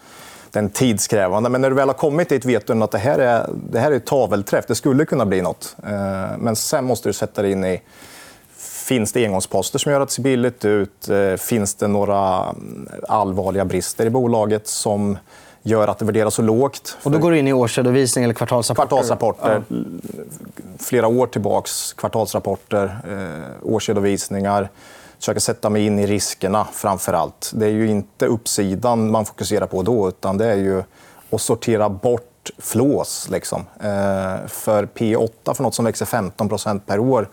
den 0.51 0.69
tidskrävande. 0.69 1.49
Men 1.49 1.61
när 1.61 1.69
du 1.69 1.75
väl 1.75 1.89
har 1.89 1.93
kommit 1.93 2.29
dit 2.29 2.45
vet 2.45 2.67
du 2.67 2.83
att 2.83 2.91
det 2.91 2.97
här 2.97 3.19
är, 3.19 3.49
det 3.71 3.79
här 3.79 3.91
är 3.91 3.99
tavelträff. 3.99 4.65
Det 4.67 4.75
skulle 4.75 5.05
kunna 5.05 5.25
bli 5.25 5.41
nåt. 5.41 5.75
Eh, 5.83 6.37
men 6.37 6.55
sen 6.55 6.85
måste 6.85 7.09
du 7.09 7.13
sätta 7.13 7.41
dig 7.41 7.51
in 7.51 7.65
i 7.65 7.81
Finns 8.57 9.11
det 9.11 9.25
engångsposter 9.25 9.79
som 9.79 9.91
gör 9.91 10.01
att 10.01 10.09
det 10.09 10.13
ser 10.13 10.23
billigt 10.23 10.65
ut? 10.65 11.09
Finns 11.37 11.75
det 11.75 11.87
några 11.87 12.43
mm, 12.43 12.89
allvarliga 13.09 13.65
brister 13.65 14.05
i 14.05 14.09
bolaget 14.09 14.67
som 14.67 15.17
gör 15.65 15.87
att 15.87 15.99
det 15.99 16.05
värderas 16.05 16.33
så 16.33 16.41
lågt? 16.41 16.97
Och 17.03 17.11
då 17.11 17.17
går 17.17 17.31
du 17.31 17.39
in 17.39 17.47
i 17.47 17.53
årsredovisning 17.53 18.23
eller 18.23 18.33
kvartalsrapporter? 18.33 18.87
Kvartalsrapporter. 18.87 19.63
Ja. 19.67 19.75
Flera 20.79 21.07
år 21.07 21.27
tillbaka. 21.27 21.69
Kvartalsrapporter, 21.97 22.99
eh, 23.09 23.73
årsredovisningar. 23.73 24.69
Försöka 25.19 25.39
sätta 25.39 25.69
mig 25.69 25.85
in 25.85 25.99
i 25.99 26.07
riskerna 26.07 26.67
framför 26.73 27.13
allt. 27.13 27.51
Det 27.55 27.65
är 27.65 27.69
ju 27.69 27.87
inte 27.87 28.25
uppsidan 28.25 29.11
man 29.11 29.25
fokuserar 29.25 29.67
på 29.67 29.83
då, 29.83 30.07
utan 30.07 30.37
det 30.37 30.45
är 30.45 30.57
ju 30.57 30.83
att 31.29 31.41
sortera 31.41 31.89
bort 31.89 32.51
flås. 32.57 33.27
Liksom. 33.31 33.65
Eh, 33.79 34.47
för 34.47 34.85
P8 34.85 35.53
för 35.53 35.63
nåt 35.63 35.75
som 35.75 35.85
växer 35.85 36.05
15% 36.05 36.85
per 36.85 36.99
år 36.99 37.27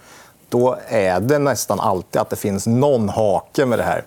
då 0.48 0.76
är 0.88 1.20
det 1.20 1.38
nästan 1.38 1.80
alltid 1.80 2.20
att 2.20 2.30
det 2.30 2.36
finns 2.36 2.66
någon 2.66 3.08
hake 3.08 3.66
med 3.66 3.78
det 3.78 3.82
här. 3.82 4.04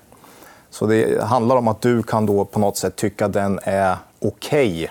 Så 0.70 0.86
det 0.86 1.24
handlar 1.24 1.56
om 1.56 1.68
att 1.68 1.82
du 1.82 2.04
kan 2.04 2.26
då 2.26 2.46
på 2.46 2.60
något 2.60 2.78
sätt 2.78 2.96
tycka 2.96 3.26
att 3.26 3.34
den 3.34 3.60
är 3.64 3.98
okej 4.28 4.74
okay, 4.74 4.88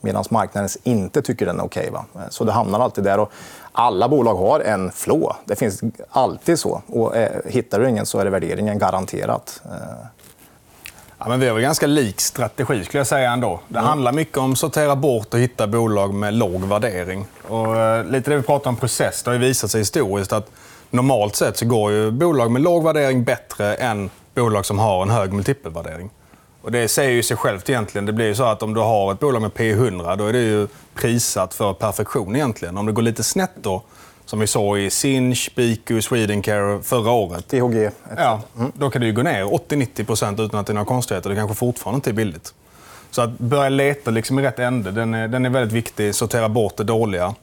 medan 0.00 0.24
marknaden 0.30 0.68
inte 0.82 1.22
tycker 1.22 1.46
den 1.46 1.60
är 1.60 1.64
okej. 1.64 1.90
Okay, 1.90 2.26
så 2.30 2.44
det 2.44 2.52
hamnar 2.52 2.80
alltid 2.80 3.04
där. 3.04 3.18
Och 3.18 3.32
alla 3.72 4.08
bolag 4.08 4.34
har 4.34 4.60
en 4.60 4.92
flå. 4.92 5.36
Det 5.44 5.56
finns 5.56 5.80
alltid 6.10 6.58
så. 6.58 6.82
Och 6.86 7.16
eh, 7.16 7.40
hittar 7.44 7.80
du 7.80 7.88
ingen 7.88 8.06
så 8.06 8.18
är 8.18 8.24
det 8.24 8.30
värderingen 8.30 8.78
garanterat. 8.78 9.62
Eh. 9.64 10.06
Ja, 11.18 11.28
men 11.28 11.40
vi 11.40 11.46
har 11.46 11.54
väl 11.54 11.62
ganska 11.62 11.86
lik 11.86 12.20
strategi. 12.20 12.84
skulle 12.84 13.00
jag 13.00 13.06
säga 13.06 13.30
ändå. 13.30 13.60
Det 13.68 13.78
mm. 13.78 13.88
handlar 13.88 14.12
mycket 14.12 14.38
om 14.38 14.52
att 14.52 14.58
sortera 14.58 14.96
bort 14.96 15.34
och 15.34 15.40
hitta 15.40 15.66
bolag 15.66 16.14
med 16.14 16.34
låg 16.34 16.64
värdering. 16.64 17.26
Och, 17.48 17.76
eh, 17.76 18.04
lite 18.04 18.30
det 18.30 18.36
vi 18.36 18.42
pratar 18.42 18.70
om 18.70 18.76
process. 18.76 19.22
Det 19.22 19.30
har 19.30 19.38
visat 19.38 19.70
sig 19.70 19.80
historiskt 19.80 20.32
att 20.32 20.50
normalt 20.90 21.36
sett 21.36 21.56
så 21.56 21.66
går 21.66 21.92
ju 21.92 22.10
bolag 22.10 22.50
med 22.50 22.62
låg 22.62 22.84
värdering 22.84 23.24
bättre 23.24 23.74
än 23.74 24.10
bolag 24.34 24.66
som 24.66 24.78
har 24.78 25.02
en 25.02 25.10
hög 25.10 25.32
multipelvärdering. 25.32 26.10
Och 26.66 26.72
det 26.72 26.88
säger 26.88 27.10
ju 27.10 27.22
sig 27.22 27.36
självt 27.36 27.68
egentligen. 27.70 28.06
Det 28.06 28.12
blir 28.12 28.26
ju 28.26 28.34
så 28.34 28.44
att 28.44 28.62
om 28.62 28.74
du 28.74 28.80
har 28.80 29.12
ett 29.12 29.20
bolag 29.20 29.42
med 29.42 29.50
P100 29.50 30.16
då 30.16 30.26
är 30.26 30.32
det 30.32 30.42
ju 30.42 30.68
prissatt 30.94 31.54
för 31.54 31.72
perfektion 31.72 32.36
egentligen. 32.36 32.76
Om 32.76 32.86
det 32.86 32.92
går 32.92 33.02
lite 33.02 33.22
snett 33.22 33.50
då 33.62 33.82
Som 34.24 34.38
vi 34.38 34.46
såg 34.46 34.78
i 34.78 34.90
Sinch, 34.90 35.50
Biku, 35.56 36.02
Swedencare 36.02 36.82
förra 36.82 37.10
året. 37.10 37.48
THG. 37.48 37.90
Ja, 38.16 38.40
då 38.74 38.90
kan 38.90 39.00
det 39.00 39.06
ju 39.06 39.12
gå 39.12 39.22
ner 39.22 39.44
80-90% 39.44 40.44
utan 40.44 40.60
att 40.60 40.66
det 40.66 40.72
är 40.72 40.74
några 40.74 40.86
konstigheter. 40.86 41.30
Det 41.30 41.36
kanske 41.36 41.56
fortfarande 41.56 41.96
inte 41.96 42.10
är 42.10 42.14
billigt. 42.14 42.54
Så 43.10 43.22
att 43.22 43.38
börja 43.38 43.68
leta 43.68 44.10
liksom 44.10 44.38
i 44.38 44.42
rätt 44.42 44.58
ände, 44.58 44.90
den 44.90 45.14
är, 45.14 45.28
den 45.28 45.46
är 45.46 45.50
väldigt 45.50 45.72
viktig. 45.72 46.14
Sortera 46.14 46.48
bort 46.48 46.76
det 46.76 46.84
dåliga. 46.84 47.34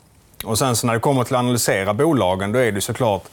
Och 0.45 0.59
sen 0.59 0.75
så 0.75 0.87
när 0.87 0.93
det 0.93 0.99
kommer 0.99 1.23
till 1.23 1.35
att 1.35 1.39
analysera 1.39 1.93
bolagen, 1.93 2.51
då 2.51 2.59
är 2.59 2.71
det 2.71 2.81
såklart 2.81 3.23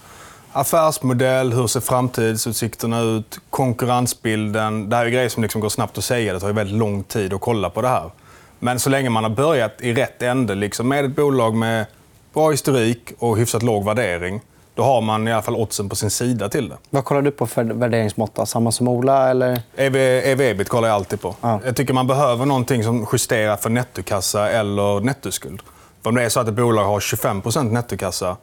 affärsmodell, 0.53 1.53
hur 1.53 1.67
ser 1.67 1.81
framtidsutsikterna 1.81 3.01
ut, 3.01 3.41
konkurrensbilden. 3.51 4.91
Det 4.91 4.97
här 4.97 5.07
är 5.07 5.11
grejer 5.11 5.29
som 5.29 5.43
liksom 5.43 5.61
går 5.61 5.69
snabbt 5.69 5.99
att 5.99 6.05
säga. 6.05 6.33
Det 6.33 6.41
tar 6.41 6.53
väldigt 6.53 6.77
lång 6.77 7.03
tid 7.03 7.33
att 7.33 7.41
kolla 7.41 7.71
på 7.71 7.83
det 7.83 7.89
här. 7.89 8.11
Men 8.59 8.81
så 8.81 8.91
länge 8.91 9.11
man 9.11 9.25
har 9.25 9.31
börjat 9.31 9.73
i 9.81 9.95
rätt 9.95 10.23
ände, 10.23 10.55
liksom 10.55 10.89
med 10.89 11.05
ett 11.05 11.17
bolag 11.17 11.55
med 11.55 11.87
bra 12.35 12.51
historik 12.51 13.13
och 13.19 13.39
hyfsat 13.39 13.63
låg 13.63 13.85
värdering, 13.85 14.41
då 14.75 14.83
har 14.83 15.01
man 15.01 15.29
i 15.29 15.33
alla 15.33 15.43
fall 15.43 15.57
oddsen 15.57 15.89
på 15.89 15.97
sin 15.97 16.11
sida 16.11 16.49
till 16.49 16.69
det. 16.69 16.77
Vad 16.91 17.05
kollar 17.05 17.23
du 17.23 17.31
på 17.31 17.47
för 17.47 17.65
värderingsmått? 17.65 18.49
Samma 18.49 18.73
som 18.73 18.89
Ola? 18.89 19.31
Eller? 19.31 19.63
EV, 19.77 19.97
EV-ebit 19.97 20.69
kollar 20.69 20.89
jag 20.89 20.95
alltid 20.95 21.21
på. 21.21 21.35
Ja. 21.41 21.61
Jag 21.65 21.77
tycker 21.77 21.95
man 21.95 22.07
behöver 22.07 22.47
någonting 22.47 22.85
som 22.85 23.07
justerar 23.13 23.57
för 23.57 23.71
nettokassa 23.71 24.51
eller 24.51 25.01
nettoskuld. 25.01 25.63
För 26.03 26.09
om 26.09 26.15
det 26.15 26.23
är 26.23 26.29
så 26.29 26.41
att 26.41 26.49
ett 26.49 26.55
bolag 26.55 26.85
har 26.85 27.01
25% 27.01 27.73
nettokassa, 27.73 28.37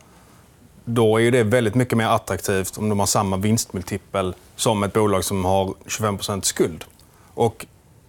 då 0.90 1.18
är 1.18 1.22
ju 1.22 1.32
det 1.32 1.44
väldigt 1.44 1.76
mycket 1.76 1.98
mer 1.98 2.08
attraktivt 2.08 2.78
om 2.78 2.90
de 2.90 3.00
har 3.00 3.06
samma 3.06 3.38
vinstmultipel 3.38 4.36
som 4.56 4.84
ett 4.84 4.94
bolag 4.94 5.24
som 5.24 5.46
har 5.46 5.66
25% 5.86 6.42
skuld. 6.42 6.86
Och 7.34 7.66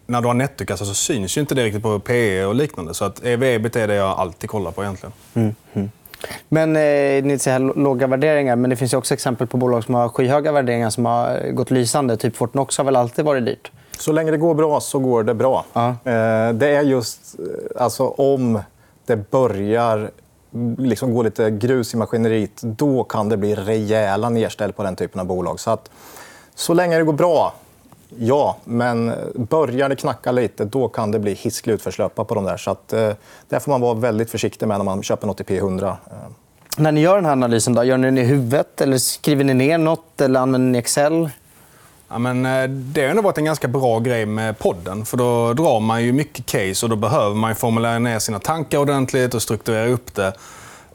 när 0.06 0.20
du 0.20 0.26
har 0.26 0.34
nettokassa 0.34 0.84
så 0.84 0.94
syns 0.94 1.36
ju 1.36 1.40
inte 1.40 1.54
det 1.54 1.64
riktigt 1.64 1.82
på 1.82 1.98
PE 2.00 2.44
och 2.44 2.54
liknande. 2.54 2.94
Så 2.94 3.04
att 3.04 3.24
EV-ebit 3.24 3.76
är 3.76 3.88
det 3.88 3.94
jag 3.94 4.18
alltid 4.18 4.50
kollar 4.50 4.70
på 4.70 4.82
egentligen. 4.82 5.12
Men 6.48 6.76
eh, 6.76 7.24
ni 7.24 7.38
säger 7.38 7.60
här 7.60 7.74
låga 7.80 8.06
värderingar, 8.06 8.56
men 8.56 8.70
det 8.70 8.76
finns 8.76 8.92
ju 8.92 8.96
också 8.96 9.14
exempel 9.14 9.46
på 9.46 9.56
bolag 9.56 9.84
som 9.84 9.94
har 9.94 10.08
skyhöga 10.08 10.52
värderingar 10.52 10.90
som 10.90 11.06
har 11.06 11.50
gått 11.52 11.70
lysande. 11.70 12.16
Typ 12.16 12.36
Fortnox 12.36 12.78
har 12.78 12.84
väl 12.84 12.96
alltid 12.96 13.24
varit 13.24 13.44
dyrt? 13.44 13.70
Så 13.98 14.12
länge 14.12 14.30
det 14.30 14.36
går 14.36 14.54
bra 14.54 14.80
så 14.80 14.98
går 14.98 15.22
det 15.24 15.34
bra. 15.34 15.64
Ja. 15.72 15.88
Eh, 15.88 16.52
Det 16.52 16.68
är 16.68 16.82
just 16.82 17.38
eh, 17.38 17.82
alltså, 17.82 18.08
om 18.08 18.60
det 19.06 19.30
börjar 19.30 20.10
liksom 20.78 21.14
går 21.14 21.24
lite 21.24 21.50
grus 21.50 21.94
i 21.94 21.96
maskineriet, 21.96 22.60
då 22.62 23.04
kan 23.04 23.28
det 23.28 23.36
bli 23.36 23.54
rejäla 23.54 24.28
nedställ 24.28 24.72
på 24.72 24.82
den 24.82 24.96
typen 24.96 25.20
av 25.20 25.26
bolag. 25.26 25.60
Så, 25.60 25.70
att, 25.70 25.90
så 26.54 26.74
länge 26.74 26.98
det 26.98 27.04
går 27.04 27.12
bra, 27.12 27.54
ja. 28.18 28.56
Men 28.64 29.12
börjar 29.34 29.88
det 29.88 29.96
knacka 29.96 30.32
lite, 30.32 30.64
då 30.64 30.88
kan 30.88 31.10
det 31.10 31.18
bli 31.18 31.32
hisklig 31.32 31.74
utförslöpa 31.74 32.24
på 32.24 32.34
de 32.34 32.44
där. 32.44 32.56
Så 32.56 32.70
att, 32.70 32.92
eh, 32.92 33.10
det 33.48 33.60
får 33.60 33.70
man 33.70 33.80
vara 33.80 33.94
väldigt 33.94 34.30
försiktig 34.30 34.68
med 34.68 34.78
när 34.78 34.84
man 34.84 35.02
köper 35.02 35.26
något 35.26 35.40
i 35.40 35.44
P100. 35.44 35.96
När 36.76 36.92
ni 36.92 37.00
gör 37.00 37.14
den 37.14 37.24
här 37.24 37.32
analysen, 37.32 37.74
då, 37.74 37.84
gör 37.84 37.96
ni 37.96 38.06
den 38.06 38.18
i 38.18 38.24
huvudet? 38.24 38.80
Eller 38.80 38.98
skriver 38.98 39.44
ni 39.44 39.54
ner 39.54 39.78
nåt 39.78 40.20
eller 40.20 40.40
använder 40.40 40.72
ni 40.72 40.78
Excel? 40.78 41.30
Ja, 42.10 42.18
men, 42.18 42.46
eh, 42.46 42.68
det 42.68 43.02
har 43.02 43.08
ändå 43.08 43.22
varit 43.22 43.38
en 43.38 43.44
ganska 43.44 43.68
bra 43.68 43.98
grej 43.98 44.26
med 44.26 44.58
podden. 44.58 45.04
För 45.04 45.16
Då 45.16 45.52
drar 45.52 45.80
man 45.80 46.04
ju 46.04 46.12
mycket 46.12 46.46
case 46.46 46.86
och 46.86 46.90
då 46.90 46.96
behöver 46.96 47.34
man 47.34 47.50
ju 47.50 47.54
formulera 47.54 47.98
ner 47.98 48.18
sina 48.18 48.38
tankar 48.38 48.78
ordentligt 48.78 49.34
och 49.34 49.42
strukturera 49.42 49.86
upp 49.86 50.14
det. 50.14 50.32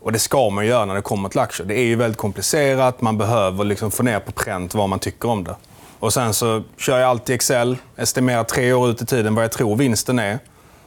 Och 0.01 0.11
Det 0.11 0.19
ska 0.19 0.49
man 0.49 0.65
göra 0.65 0.85
när 0.85 0.95
det 0.95 1.01
kommer 1.01 1.29
till 1.29 1.39
aktier. 1.39 1.67
Det 1.67 1.79
är 1.79 1.83
ju 1.83 1.95
väldigt 1.95 2.17
komplicerat. 2.17 3.01
Man 3.01 3.17
behöver 3.17 3.63
liksom 3.63 3.91
få 3.91 4.03
ner 4.03 4.19
på 4.19 4.31
pränt 4.31 4.75
vad 4.75 4.89
man 4.89 4.99
tycker 4.99 5.29
om 5.29 5.43
det. 5.43 5.55
Och 5.99 6.13
Sen 6.13 6.33
så 6.33 6.63
kör 6.77 6.99
jag 6.99 7.09
alltid 7.09 7.35
Excel, 7.35 7.77
estimerar 7.95 8.43
tre 8.43 8.73
år 8.73 8.89
ut 8.89 9.01
i 9.01 9.05
tiden 9.05 9.35
vad 9.35 9.43
jag 9.43 9.51
tror 9.51 9.75
vinsten 9.75 10.19
är. 10.19 10.39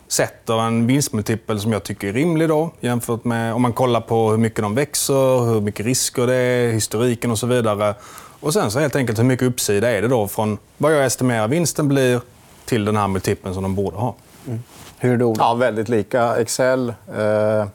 Sätter 0.08 0.60
en 0.60 0.86
vinstmultipel 0.86 1.60
som 1.60 1.72
jag 1.72 1.82
tycker 1.82 2.08
är 2.08 2.12
rimlig 2.12 2.48
då, 2.48 2.70
jämfört 2.80 3.24
med 3.24 3.54
om 3.54 3.62
man 3.62 3.72
kollar 3.72 4.00
på 4.00 4.30
hur 4.30 4.38
mycket 4.38 4.62
de 4.62 4.74
växer, 4.74 5.44
hur 5.44 5.60
mycket 5.60 5.86
risker 5.86 6.26
det 6.26 6.34
är, 6.34 6.72
historiken 6.72 7.30
och 7.30 7.38
så 7.38 7.46
vidare. 7.46 7.94
Och 8.40 8.52
sen 8.52 8.70
så 8.70 8.78
helt 8.78 8.96
enkelt 8.96 9.18
hur 9.18 9.24
mycket 9.24 9.48
uppsida 9.48 9.90
är 9.90 10.02
det 10.02 10.08
då 10.08 10.28
från 10.28 10.58
vad 10.78 10.94
jag 10.94 11.04
estimerar 11.04 11.48
vinsten 11.48 11.88
blir 11.88 12.20
till 12.64 12.84
den 12.84 12.96
här 12.96 13.08
multipeln 13.08 13.54
som 13.54 13.62
de 13.62 13.74
borde 13.74 13.96
ha. 13.96 14.14
Hur 14.98 15.12
är 15.12 15.16
det 15.16 15.24
Ola? 15.24 15.44
Ja, 15.44 15.54
väldigt 15.54 15.88
lika. 15.88 16.36
Excel. 16.36 16.94
Eh, 17.16 17.66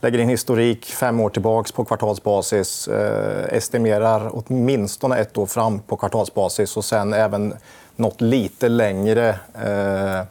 lägger 0.00 0.18
in 0.18 0.28
historik 0.28 0.84
fem 0.84 1.20
år 1.20 1.30
tillbaka 1.30 1.72
på 1.74 1.84
kvartalsbasis. 1.84 2.88
Eh, 2.88 3.56
estimerar 3.56 4.30
åtminstone 4.32 5.18
ett 5.18 5.38
år 5.38 5.46
fram 5.46 5.78
på 5.78 5.96
kvartalsbasis 5.96 6.76
och 6.76 6.84
sen 6.84 7.12
även 7.12 7.54
något 7.96 8.20
lite 8.20 8.68
längre 8.68 9.28
eh, 9.54 10.26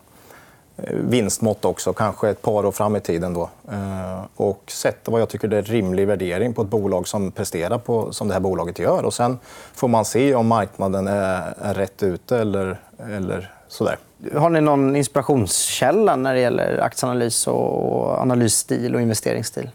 vinstmått 0.93 1.65
också, 1.65 1.93
kanske 1.93 2.29
ett 2.29 2.41
par 2.41 2.65
år 2.65 2.71
fram 2.71 2.95
i 2.95 2.99
tiden. 2.99 3.33
Då. 3.33 3.49
Eh, 3.71 4.21
och 4.35 4.63
sätter 4.67 5.11
vad 5.11 5.21
jag 5.21 5.29
tycker 5.29 5.47
det 5.47 5.57
är 5.57 5.61
rimlig 5.61 6.07
värdering 6.07 6.53
på 6.53 6.61
ett 6.61 6.67
bolag 6.67 7.07
som 7.07 7.31
presterar 7.31 7.77
på, 7.77 8.13
som 8.13 8.27
det 8.27 8.33
här 8.33 8.41
bolaget 8.41 8.79
gör. 8.79 9.03
Och 9.03 9.13
sen 9.13 9.39
får 9.73 9.87
man 9.87 10.05
se 10.05 10.35
om 10.35 10.47
marknaden 10.47 11.07
är, 11.07 11.53
är 11.61 11.73
rätt 11.73 12.03
ute 12.03 12.37
eller, 12.37 12.79
eller 12.97 13.51
sådär. 13.67 13.97
Har 14.35 14.49
ni 14.49 14.61
någon 14.61 14.95
inspirationskälla 14.95 16.15
när 16.15 16.33
det 16.33 16.39
gäller 16.39 16.77
aktieanalys 16.77 17.47
och 17.47 18.21
analysstil 18.21 18.95
och 18.95 19.01
investeringsstil? 19.01 19.69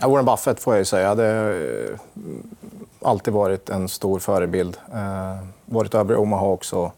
Ja, 0.00 0.08
Warren 0.08 0.24
Buffett 0.24 0.60
får 0.60 0.76
jag 0.76 0.86
säga. 0.86 1.14
Det 1.14 1.24
har 1.24 3.10
alltid 3.10 3.34
varit 3.34 3.70
en 3.70 3.88
stor 3.88 4.18
förebild. 4.18 4.76
Eh, 4.92 5.46
varit 5.64 5.94
över 5.94 6.14
i 6.14 6.16
Omaha 6.16 6.46
också. 6.46 6.92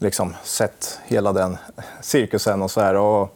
Liksom 0.00 0.34
sett 0.44 1.00
hela 1.06 1.32
den 1.32 1.56
cirkusen 2.00 2.62
och 2.62 2.70
så 2.70 2.80
här. 2.80 2.94
Och 2.94 3.34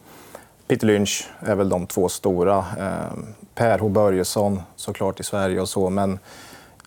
Peter 0.67 0.87
Lynch 0.87 1.27
är 1.39 1.55
väl 1.55 1.69
de 1.69 1.87
två 1.87 2.09
stora. 2.09 2.57
Eh, 2.57 3.17
per 3.55 3.79
H 3.79 3.89
Börjesson 3.89 4.61
såklart 4.75 5.19
i 5.19 5.23
Sverige 5.23 5.61
och 5.61 5.69
så. 5.69 5.89
Men 5.89 6.19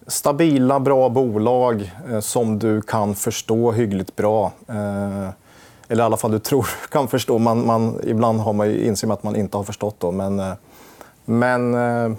stabila, 0.06 0.80
bra 0.80 1.08
bolag 1.08 1.92
eh, 2.10 2.20
som 2.20 2.58
du 2.58 2.82
kan 2.82 3.14
förstå 3.14 3.72
hyggligt 3.72 4.16
bra. 4.16 4.52
Eh, 4.68 5.28
eller 5.88 6.02
i 6.02 6.06
alla 6.06 6.16
fall 6.16 6.30
du 6.30 6.38
tror 6.38 6.68
kan 6.90 7.08
förstå. 7.08 7.38
Man, 7.38 7.66
man, 7.66 8.00
ibland 8.04 8.40
har 8.40 8.52
man 8.52 8.70
ju, 8.70 8.84
inser 8.84 9.06
man 9.06 9.16
att 9.16 9.22
man 9.22 9.36
inte 9.36 9.56
har 9.56 9.64
förstått. 9.64 9.96
Då, 9.98 10.10
men, 10.10 10.40
eh, 10.40 10.52
men 11.24 11.74
eh, 11.74 12.16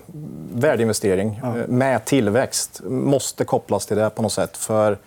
värdeinvestering 0.54 1.42
eh, 1.44 1.68
med 1.68 2.06
tillväxt 2.06 2.82
måste 2.86 3.46
kopplas 3.46 3.86
till 3.86 3.98
det 3.98 4.10
på 4.10 4.22
något 4.22 4.34
sätt. 4.34 4.58
För 4.58 4.98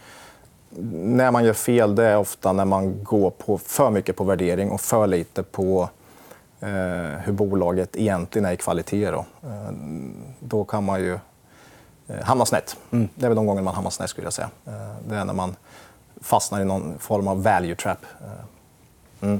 när 0.79 1.31
man 1.31 1.45
gör 1.45 1.53
fel 1.53 1.95
det 1.95 2.05
är 2.05 2.17
ofta 2.17 2.53
när 2.53 2.65
man 2.65 3.05
går 3.05 3.31
på 3.31 3.59
för 3.59 3.91
mycket 3.91 4.17
på 4.17 4.25
värdering 4.25 4.71
och 4.71 4.81
för 4.81 5.07
lite 5.07 5.43
på 5.43 5.89
eh, 6.61 6.69
hur 7.25 7.33
bolaget 7.33 7.97
egentligen 7.97 8.47
är 8.47 8.53
i 8.53 8.57
kvalitet. 8.57 9.11
Då, 9.11 9.27
eh, 9.43 9.73
då 10.41 10.65
kan 10.65 10.85
man 10.85 11.01
ju 11.01 11.19
eh, 12.09 12.25
hamna 12.25 12.47
snett. 12.47 12.77
Det 12.91 13.25
är 13.25 13.29
väl 13.29 13.37
de 13.37 13.47
gånger 13.47 13.63
man 13.63 13.75
hamnar 13.75 13.91
snett. 13.91 14.11
skulle 14.11 14.27
jag 14.27 14.33
säga. 14.33 14.51
Eh, 14.67 14.73
det 15.09 15.17
är 15.17 15.25
när 15.25 15.35
man 15.35 15.57
fastnar 16.21 16.61
i 16.61 16.65
någon 16.65 16.99
form 16.99 17.29
av 17.29 17.43
value 17.43 17.75
trap. 17.75 17.99
Eh, 19.21 19.37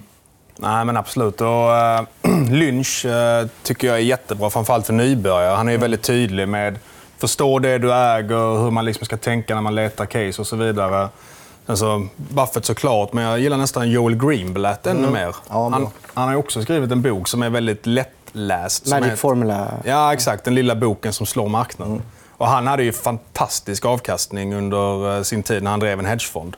Nej, 0.63 0.85
men 0.85 0.97
absolut. 0.97 1.41
Och, 1.41 1.69
uh, 1.69 2.51
Lynch 2.51 3.05
uh, 3.05 3.49
tycker 3.63 3.87
jag 3.87 3.97
är 3.97 4.01
jättebra, 4.01 4.51
framförallt 4.51 4.87
för 4.87 4.93
nybörjare. 4.93 5.57
Han 5.57 5.69
är 5.69 5.73
ju 5.73 5.79
väldigt 5.79 6.03
tydlig 6.03 6.49
med 6.49 6.79
förstå 7.21 7.59
det 7.59 7.79
du 7.79 7.93
äger, 7.95 8.63
hur 8.65 8.71
man 8.71 8.85
liksom 8.85 9.05
ska 9.07 9.17
tänka 9.17 9.55
när 9.55 9.63
man 9.63 9.75
letar 9.75 10.07
case 10.07 10.41
och 10.43 10.47
så 10.47 10.57
vidare. 10.57 11.09
Alltså, 11.67 12.07
Buffett 12.17 12.65
såklart, 12.65 13.13
men 13.13 13.25
jag 13.25 13.39
gillar 13.41 13.57
nästan 13.57 13.91
Joel 13.91 14.15
Greenblatt 14.17 14.87
ännu 14.87 15.11
mer. 15.11 15.23
Ja, 15.49 15.55
bra. 15.55 15.69
han, 15.71 15.89
han 16.15 16.29
har 16.29 16.35
också 16.37 16.63
skrivit 16.63 16.93
en 16.93 17.03
bok 17.03 17.29
som 17.29 17.43
är 17.43 17.51
väldigt 17.51 17.87
lättläst. 17.87 18.87
Magic 18.91 19.13
är- 19.13 19.17
Formula. 19.17 19.69
Ja, 19.85 20.13
exakt. 20.13 20.45
Den 20.45 20.55
lilla 20.55 20.75
boken 20.75 21.13
som 21.13 21.27
slår 21.27 21.49
marknaden. 21.49 22.03
Och 22.37 22.47
han 22.47 22.67
hade 22.67 22.83
ju 22.83 22.93
fantastisk 22.93 23.85
avkastning 23.85 24.55
under 24.55 25.17
eh, 25.17 25.23
sin 25.23 25.43
tid 25.43 25.63
när 25.63 25.71
han 25.71 25.81
drev 25.81 25.99
en 25.99 26.05
hedgefond. 26.07 26.57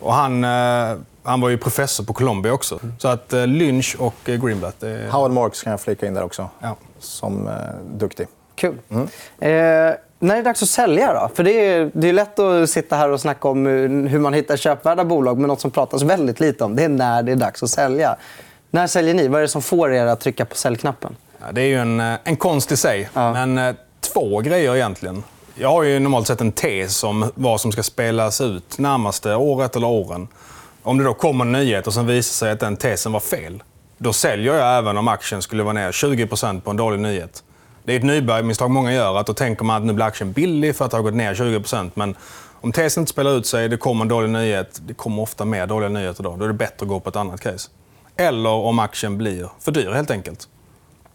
Och 0.00 0.14
han, 0.14 0.44
eh, 0.44 0.96
han 1.22 1.40
var 1.40 1.48
ju 1.48 1.58
professor 1.58 2.04
på 2.04 2.12
Columbia 2.12 2.52
också. 2.52 2.78
Så 2.98 3.08
att 3.08 3.32
eh, 3.32 3.46
Lynch 3.46 3.96
och 3.98 4.14
Greenblatt... 4.24 4.82
Är... 4.82 5.08
Howard 5.10 5.30
Marks 5.30 5.62
kan 5.62 5.70
jag 5.70 5.80
flika 5.80 6.06
in 6.06 6.14
där 6.14 6.22
också, 6.22 6.48
Ja. 6.60 6.76
som 6.98 7.48
eh, 7.48 7.54
duktig. 7.98 8.26
Kul. 8.56 8.74
Eh, 8.90 8.98
när 10.18 10.32
är 10.32 10.36
det 10.36 10.42
dags 10.42 10.62
att 10.62 10.68
sälja? 10.68 11.12
då? 11.12 11.30
För 11.34 11.42
det 11.44 11.52
är, 11.52 11.90
det 11.94 12.08
är 12.08 12.12
lätt 12.12 12.38
att 12.38 12.70
sitta 12.70 12.96
här 12.96 13.08
och 13.10 13.20
snacka 13.20 13.48
om 13.48 13.66
hur 14.06 14.18
man 14.18 14.32
hittar 14.34 14.56
köpvärda 14.56 15.04
bolag. 15.04 15.38
Men 15.38 15.48
något 15.48 15.60
som 15.60 15.70
pratas 15.70 16.02
väldigt 16.02 16.40
lite 16.40 16.64
om 16.64 16.76
det 16.76 16.82
är 16.84 16.88
när 16.88 17.22
det 17.22 17.32
är 17.32 17.36
dags 17.36 17.62
att 17.62 17.70
sälja. 17.70 18.16
När 18.70 18.86
säljer 18.86 19.14
ni? 19.14 19.28
Vad 19.28 19.38
är 19.38 19.42
det 19.42 19.48
som 19.48 19.62
får 19.62 19.92
er 19.92 20.06
att 20.06 20.20
trycka 20.20 20.44
på 20.44 20.56
säljknappen? 20.56 21.16
Ja, 21.40 21.52
det 21.52 21.60
är 21.60 21.66
ju 21.66 21.76
en, 21.78 22.00
eh, 22.00 22.14
en 22.24 22.36
konst 22.36 22.72
i 22.72 22.76
sig, 22.76 23.08
Ja. 23.14 23.32
men 23.32 23.58
eh, 23.58 23.74
två 24.12 24.40
grejer 24.40 24.76
egentligen. 24.76 25.22
Jag 25.54 25.68
har 25.68 25.82
ju 25.82 25.98
normalt 25.98 26.26
sett 26.26 26.40
en 26.40 26.52
tes 26.52 27.04
om 27.04 27.30
vad 27.34 27.60
som 27.60 27.72
ska 27.72 27.82
spelas 27.82 28.40
ut 28.40 28.78
närmaste 28.78 29.34
året 29.34 29.76
eller 29.76 29.86
åren. 29.86 30.28
Om 30.82 30.98
det 30.98 31.04
då 31.04 31.14
kommer 31.14 31.44
en 31.44 31.52
nyhet 31.52 31.86
och 31.86 31.94
sen 31.94 32.06
visar 32.06 32.32
sig 32.46 32.52
att 32.52 32.60
den 32.60 32.76
tesen 32.76 33.12
var 33.12 33.20
fel, 33.20 33.62
då 33.98 34.12
säljer 34.12 34.54
jag 34.54 34.78
även 34.78 34.98
om 34.98 35.08
aktien 35.08 35.42
skulle 35.42 35.62
vara 35.62 35.72
ner 35.72 35.92
20% 35.92 36.60
på 36.60 36.70
en 36.70 36.76
dålig 36.76 37.00
nyhet. 37.00 37.42
Det 37.86 37.92
är 37.92 37.96
ett 37.96 38.04
nybörjarmisstag 38.04 38.70
många 38.70 38.92
gör, 38.92 39.16
att 39.16 39.26
då 39.26 39.34
tänker 39.34 39.64
man 39.64 39.76
att 39.76 39.82
nu 39.82 39.92
blir 39.92 40.06
aktien 40.06 40.32
billig 40.32 40.76
för 40.76 40.84
att 40.84 40.90
det 40.90 40.96
har 40.96 41.02
gått 41.02 41.14
ner 41.14 41.34
20% 41.34 41.90
Men 41.94 42.16
om 42.60 42.72
tesen 42.72 43.00
inte 43.00 43.12
spelar 43.12 43.36
ut 43.36 43.46
sig, 43.46 43.68
det 43.68 43.76
kommer 43.76 44.04
en 44.04 44.08
dålig 44.08 44.30
nyhet, 44.30 44.80
det 44.86 44.94
kommer 44.94 45.22
ofta 45.22 45.44
mer 45.44 45.66
dåliga 45.66 45.88
nyheter 45.88 46.22
då. 46.22 46.36
Då 46.36 46.44
är 46.44 46.48
det 46.48 46.54
bättre 46.54 46.76
att 46.80 46.88
gå 46.88 47.00
på 47.00 47.08
ett 47.08 47.16
annat 47.16 47.40
case. 47.40 47.70
Eller 48.16 48.50
om 48.50 48.78
aktien 48.78 49.18
blir 49.18 49.48
för 49.60 49.72
dyr 49.72 49.90
helt 49.90 50.10
enkelt. 50.10 50.48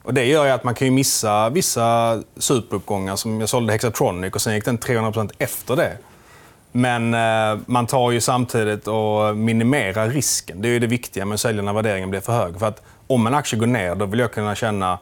Och 0.03 0.13
det 0.13 0.25
gör 0.25 0.45
ju 0.45 0.51
att 0.51 0.63
man 0.63 0.75
kan 0.75 0.93
missa 0.93 1.49
vissa 1.49 2.19
superuppgångar. 2.37 3.15
Som 3.15 3.39
jag 3.39 3.49
sålde 3.49 3.73
Hexatronic 3.73 4.33
och 4.33 4.41
sen 4.41 4.55
gick 4.55 4.65
den 4.65 4.79
300% 4.79 5.31
efter 5.37 5.75
det. 5.75 5.97
Men 6.71 7.13
eh, 7.13 7.59
man 7.65 7.87
tar 7.87 8.11
ju 8.11 8.21
samtidigt 8.21 8.87
och 8.87 9.37
minimerar 9.37 10.09
risken. 10.09 10.61
Det 10.61 10.67
är 10.67 10.71
ju 10.71 10.79
det 10.79 10.87
viktiga 10.87 11.25
med 11.25 11.33
att 11.33 11.41
sälja 11.41 11.61
när 11.61 11.73
värderingen 11.73 12.09
blir 12.09 12.19
för 12.19 12.33
hög. 12.33 12.59
För 12.59 12.65
att 12.65 12.81
om 13.07 13.27
en 13.27 13.33
aktie 13.33 13.59
går 13.59 13.67
ner, 13.67 13.95
då 13.95 14.05
vill 14.05 14.19
jag 14.19 14.33
kunna 14.33 14.55
känna 14.55 14.99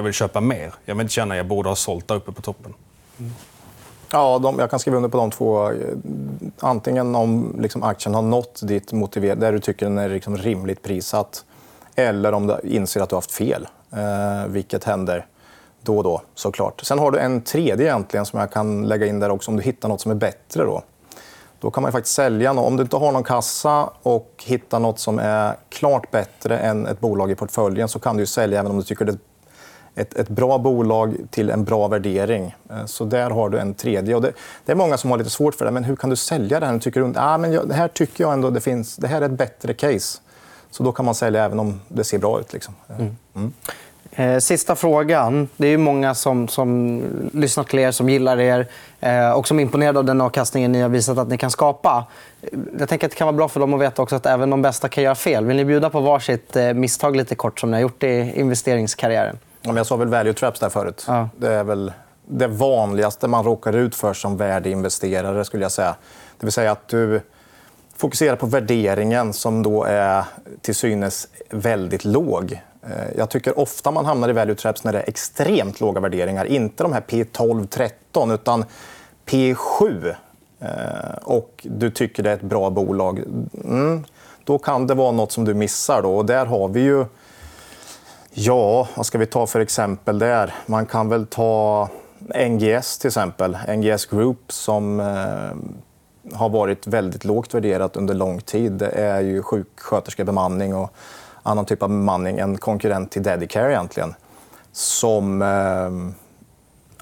jag 0.00 0.04
vill 0.04 0.12
köpa 0.12 0.40
mer. 0.40 0.74
Jag 0.84 0.94
vill 0.94 1.00
inte 1.00 1.14
känna 1.14 1.34
att 1.34 1.38
jag 1.38 1.46
borde 1.46 1.68
ha 1.68 1.76
sålt 1.76 2.08
där 2.08 2.14
uppe 2.14 2.32
på 2.32 2.42
toppen. 2.42 2.74
Mm. 3.18 3.32
Ja, 4.12 4.38
de, 4.38 4.58
jag 4.58 4.70
kan 4.70 4.78
skriva 4.78 4.96
under 4.96 5.08
på 5.08 5.16
de 5.16 5.30
två. 5.30 5.70
Eh, 5.70 5.74
antingen 6.60 7.14
om 7.14 7.56
liksom, 7.58 7.82
aktien 7.82 8.14
har 8.14 8.22
nått 8.22 8.60
ditt 8.62 8.92
motiver 8.92 9.36
där 9.36 9.52
du 9.52 9.60
tycker 9.60 9.86
den 9.86 9.98
är 9.98 10.08
liksom 10.08 10.36
rimligt 10.36 10.82
prissatt 10.82 11.44
eller 11.94 12.32
om 12.32 12.46
du 12.46 12.60
inser 12.64 13.00
att 13.00 13.08
du 13.08 13.14
har 13.14 13.18
haft 13.20 13.32
fel, 13.32 13.68
eh, 13.92 14.48
vilket 14.48 14.84
händer 14.84 15.26
då 15.82 15.96
och 15.96 16.04
då 16.04 16.22
såklart. 16.34 16.80
Sen 16.84 16.98
har 16.98 17.10
du 17.10 17.18
en 17.18 17.40
tredje 17.42 17.86
egentligen 17.86 18.26
som 18.26 18.40
jag 18.40 18.52
kan 18.52 18.88
lägga 18.88 19.06
in 19.06 19.20
där 19.20 19.30
också 19.30 19.50
om 19.50 19.56
du 19.56 19.62
hittar 19.62 19.88
nåt 19.88 20.00
som 20.00 20.10
är 20.10 20.14
bättre. 20.14 20.64
Då. 20.64 20.82
Då 21.60 21.70
kan 21.70 21.82
man 21.82 21.92
faktiskt 21.92 22.14
sälja. 22.14 22.52
Om 22.52 22.76
du 22.76 22.82
inte 22.82 22.96
har 22.96 23.12
någon 23.12 23.24
kassa 23.24 23.90
och 24.02 24.44
hittar 24.46 24.80
nåt 24.80 24.98
som 24.98 25.18
är 25.18 25.56
klart 25.68 26.10
bättre 26.10 26.58
än 26.58 26.86
ett 26.86 27.00
bolag 27.00 27.30
i 27.30 27.34
portföljen 27.34 27.88
så 27.88 27.98
kan 27.98 28.16
du 28.16 28.26
sälja 28.26 28.60
även 28.60 28.70
om 28.70 28.78
du 28.78 28.84
tycker 28.84 29.04
det 29.04 29.12
är 29.12 29.18
ett, 29.94 30.16
ett 30.16 30.28
bra 30.28 30.58
bolag 30.58 31.16
till 31.30 31.50
en 31.50 31.64
bra 31.64 31.88
värdering. 31.88 32.54
Eh, 32.70 32.84
så 32.86 33.04
där 33.04 33.30
har 33.30 33.48
du 33.48 33.58
en 33.58 33.74
tredje. 33.74 34.14
Och 34.14 34.22
det, 34.22 34.32
det, 34.64 34.72
är 34.72 34.76
många 34.76 34.96
som 34.96 35.10
har 35.10 35.18
lite 35.18 35.30
svårt 35.30 35.54
för 35.54 35.64
det. 35.64 35.70
Men 35.70 35.84
hur 35.84 35.96
kan 35.96 36.10
du 36.10 36.16
sälja 36.16 36.60
det 36.60 36.66
här? 36.66 36.78
Tycker 36.78 37.00
du, 37.00 37.12
ah, 37.16 37.38
men 37.38 37.52
jag, 37.52 37.68
det 37.68 37.74
här 37.74 37.88
tycker 37.88 38.24
jag 38.24 38.32
ändå 38.32 38.50
det 38.50 38.60
finns. 38.60 38.96
Det 38.96 39.06
här 39.06 39.22
är 39.22 39.26
ett 39.26 39.38
bättre 39.38 39.74
case. 39.74 40.20
Så 40.70 40.82
då 40.82 40.92
kan 40.92 41.04
man 41.04 41.14
sälja 41.14 41.44
även 41.44 41.60
om 41.60 41.80
det 41.88 42.04
ser 42.04 42.18
bra 42.18 42.40
ut. 42.40 42.52
Liksom. 42.52 42.74
Mm. 42.98 43.16
Mm. 43.34 43.52
Eh, 44.12 44.38
sista 44.38 44.76
frågan. 44.76 45.48
Det 45.56 45.66
är 45.66 45.78
många 45.78 46.14
som, 46.14 46.48
som 46.48 47.02
lyssnar 47.32 47.64
till 47.64 47.78
er, 47.78 47.90
som 47.90 48.08
gillar 48.08 48.40
er 48.40 48.66
eh, 49.00 49.30
och 49.30 49.48
som 49.48 49.58
är 49.58 49.62
imponerade 49.62 49.98
av 49.98 50.04
den 50.04 50.20
avkastningen 50.20 50.72
ni 50.72 50.80
har 50.80 50.88
visat 50.88 51.18
att 51.18 51.28
ni 51.28 51.38
kan 51.38 51.50
skapa. 51.50 52.04
Jag 52.78 52.88
tänker 52.88 53.06
att 53.06 53.10
Det 53.10 53.16
kan 53.16 53.26
vara 53.26 53.36
bra 53.36 53.48
för 53.48 53.60
dem 53.60 53.74
att 53.74 53.80
veta 53.80 54.02
också 54.02 54.16
att 54.16 54.26
även 54.26 54.50
de 54.50 54.62
bästa 54.62 54.88
kan 54.88 55.04
göra 55.04 55.14
fel. 55.14 55.44
Vill 55.44 55.56
ni 55.56 55.64
bjuda 55.64 55.90
på 55.90 56.00
varsitt 56.00 56.56
eh, 56.56 56.72
misstag 56.72 57.16
lite 57.16 57.34
kort 57.34 57.60
som 57.60 57.70
ni 57.70 57.76
har 57.76 57.82
gjort 57.82 58.02
i 58.02 58.32
investeringskarriären? 58.36 59.38
Jag 59.62 59.86
sa 59.86 59.96
väl 59.96 60.08
value 60.08 60.32
traps 60.32 60.60
där 60.60 60.68
förut. 60.68 61.04
Ja. 61.08 61.28
Det 61.36 61.52
är 61.52 61.64
väl 61.64 61.92
det 62.26 62.46
vanligaste 62.46 63.28
man 63.28 63.44
råkar 63.44 63.72
ut 63.72 63.94
för 63.94 64.12
som 64.12 64.36
värdeinvesterare. 64.36 65.44
Skulle 65.44 65.64
jag 65.64 65.72
säga. 65.72 65.96
Det 66.38 66.46
vill 66.46 66.52
säga 66.52 66.72
att 66.72 66.88
du 66.88 67.20
fokuserar 67.96 68.36
på 68.36 68.46
värderingen 68.46 69.32
som 69.32 69.62
då 69.62 69.84
är 69.84 70.24
till 70.60 70.74
synes 70.74 71.28
väldigt 71.50 72.04
låg. 72.04 72.60
Eh, 72.82 73.16
jag 73.16 73.30
tycker 73.30 73.58
ofta 73.58 73.90
man 73.90 74.04
hamnar 74.04 74.28
i 74.28 74.32
value 74.32 74.54
traps 74.54 74.84
när 74.84 74.92
det 74.92 74.98
är 74.98 75.08
extremt 75.08 75.80
låga 75.80 76.00
värderingar. 76.00 76.44
Inte 76.44 76.82
de 76.82 76.92
här 76.92 77.00
P12, 77.00 77.66
13 77.66 78.30
utan 78.30 78.64
P7. 79.26 80.14
Eh, 80.60 80.68
och 81.22 81.66
du 81.70 81.90
tycker 81.90 82.22
det 82.22 82.30
är 82.30 82.34
ett 82.34 82.42
bra 82.42 82.70
bolag. 82.70 83.18
Mm, 83.64 84.04
då 84.44 84.58
kan 84.58 84.86
det 84.86 84.94
vara 84.94 85.12
nåt 85.12 85.32
som 85.32 85.44
du 85.44 85.54
missar. 85.54 86.02
Då. 86.02 86.16
Och 86.16 86.26
där 86.26 86.46
har 86.46 86.68
vi 86.68 86.80
ju... 86.80 87.04
Ja, 88.32 88.88
vad 88.96 89.06
ska 89.06 89.18
vi 89.18 89.26
ta 89.26 89.46
för 89.46 89.60
exempel 89.60 90.18
där? 90.18 90.54
Man 90.66 90.86
kan 90.86 91.08
väl 91.08 91.26
ta 91.26 91.88
NGS 92.48 92.98
till 92.98 93.08
exempel. 93.08 93.58
NGS 93.76 94.06
Group 94.06 94.52
som 94.52 95.00
eh, 95.00 96.36
har 96.36 96.48
varit 96.48 96.86
väldigt 96.86 97.24
lågt 97.24 97.54
värderat 97.54 97.96
under 97.96 98.14
lång 98.14 98.40
tid. 98.40 98.72
Det 98.72 98.90
är 98.90 99.20
ju 99.20 99.42
sjuksköterskebemanning 99.42 100.74
och 100.74 100.92
annan 101.42 101.64
typ 101.64 101.82
av 101.82 101.88
bemanning, 101.88 102.38
en 102.38 102.58
konkurrent 102.58 103.10
till 103.10 103.22
Dedicare 103.22 103.72
egentligen. 103.72 104.14
Som 104.72 105.42
eh, 105.42 106.14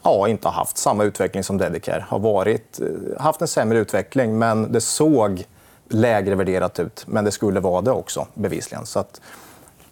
ja, 0.02 0.28
inte 0.28 0.48
har 0.48 0.52
haft 0.52 0.78
samma 0.78 1.04
utveckling 1.04 1.44
som 1.44 1.58
Dedicare. 1.58 2.04
Har 2.08 2.18
varit, 2.18 2.80
eh, 2.80 3.22
haft 3.22 3.40
en 3.40 3.48
sämre 3.48 3.78
utveckling, 3.78 4.38
men 4.38 4.72
det 4.72 4.80
såg 4.80 5.44
lägre 5.88 6.34
värderat 6.34 6.80
ut. 6.80 7.04
Men 7.06 7.24
det 7.24 7.30
skulle 7.30 7.60
vara 7.60 7.80
det 7.80 7.90
också, 7.90 8.26
bevisligen. 8.34 8.86
Så 8.86 8.98
att, 8.98 9.20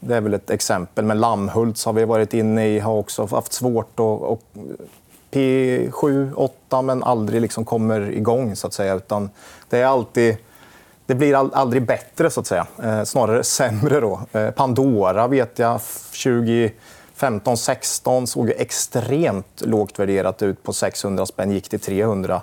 det 0.07 0.17
är 0.17 0.21
väl 0.21 0.35
ett 0.35 0.51
exempel. 0.51 1.05
Men 1.05 1.21
Lammhults 1.21 1.85
har 1.85 1.93
vi 1.93 2.05
varit 2.05 2.35
inne 2.35 2.69
i. 2.69 2.79
Har 2.79 2.95
också 2.95 3.27
haft 3.27 3.53
svårt 3.53 3.93
att... 3.93 4.01
Och 4.01 4.43
P7, 5.31 6.33
8 6.35 6.83
men 6.83 7.03
aldrig 7.03 7.41
liksom 7.41 7.65
kommer 7.65 8.01
igång. 8.11 8.57
så 8.57 8.67
att 8.67 8.75
säga. 8.75 8.95
Utan 8.95 9.31
det 9.69 9.81
är 9.81 9.87
alltid 9.87 10.37
det 11.07 11.15
blir 11.15 11.35
aldrig 11.35 11.87
bättre, 11.87 12.31
så 12.31 12.41
att 12.41 12.47
säga. 12.47 12.67
Eh, 12.83 13.05
snarare 13.05 13.45
sämre. 13.45 14.01
Då. 14.01 14.21
Eh, 14.33 14.51
Pandora 14.51 15.29
vet 15.29 15.59
jag 15.59 15.81
2015 15.81 17.57
16 17.57 18.27
såg 18.27 18.51
extremt 18.51 19.61
lågt 19.61 19.99
värderat 19.99 20.43
ut 20.43 20.63
på 20.63 20.73
600 20.73 21.27
spänn, 21.27 21.51
gick 21.51 21.69
till 21.69 21.81
300. 21.81 22.43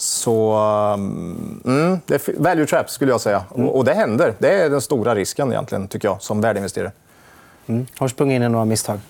Så 0.00 0.52
mm, 0.94 1.60
mm, 1.64 2.00
det 2.06 2.28
är 2.28 2.40
value 2.42 2.66
trap, 2.66 2.90
skulle 2.90 3.10
jag 3.10 3.20
säga. 3.20 3.44
Mm. 3.54 3.68
Och, 3.68 3.84
det 3.84 3.94
händer. 3.94 4.34
Det 4.38 4.62
är 4.62 4.70
den 4.70 4.80
stora 4.80 5.14
risken, 5.14 5.52
egentligen, 5.52 5.88
tycker 5.88 6.08
jag, 6.08 6.22
som 6.22 6.40
värdeinvesterare. 6.40 6.92
Mm. 7.66 7.86
Har 7.98 8.06
du 8.06 8.10
sprungit 8.10 8.36
in 8.36 8.42
i 8.42 8.48
några 8.48 8.64
misstag? 8.64 9.00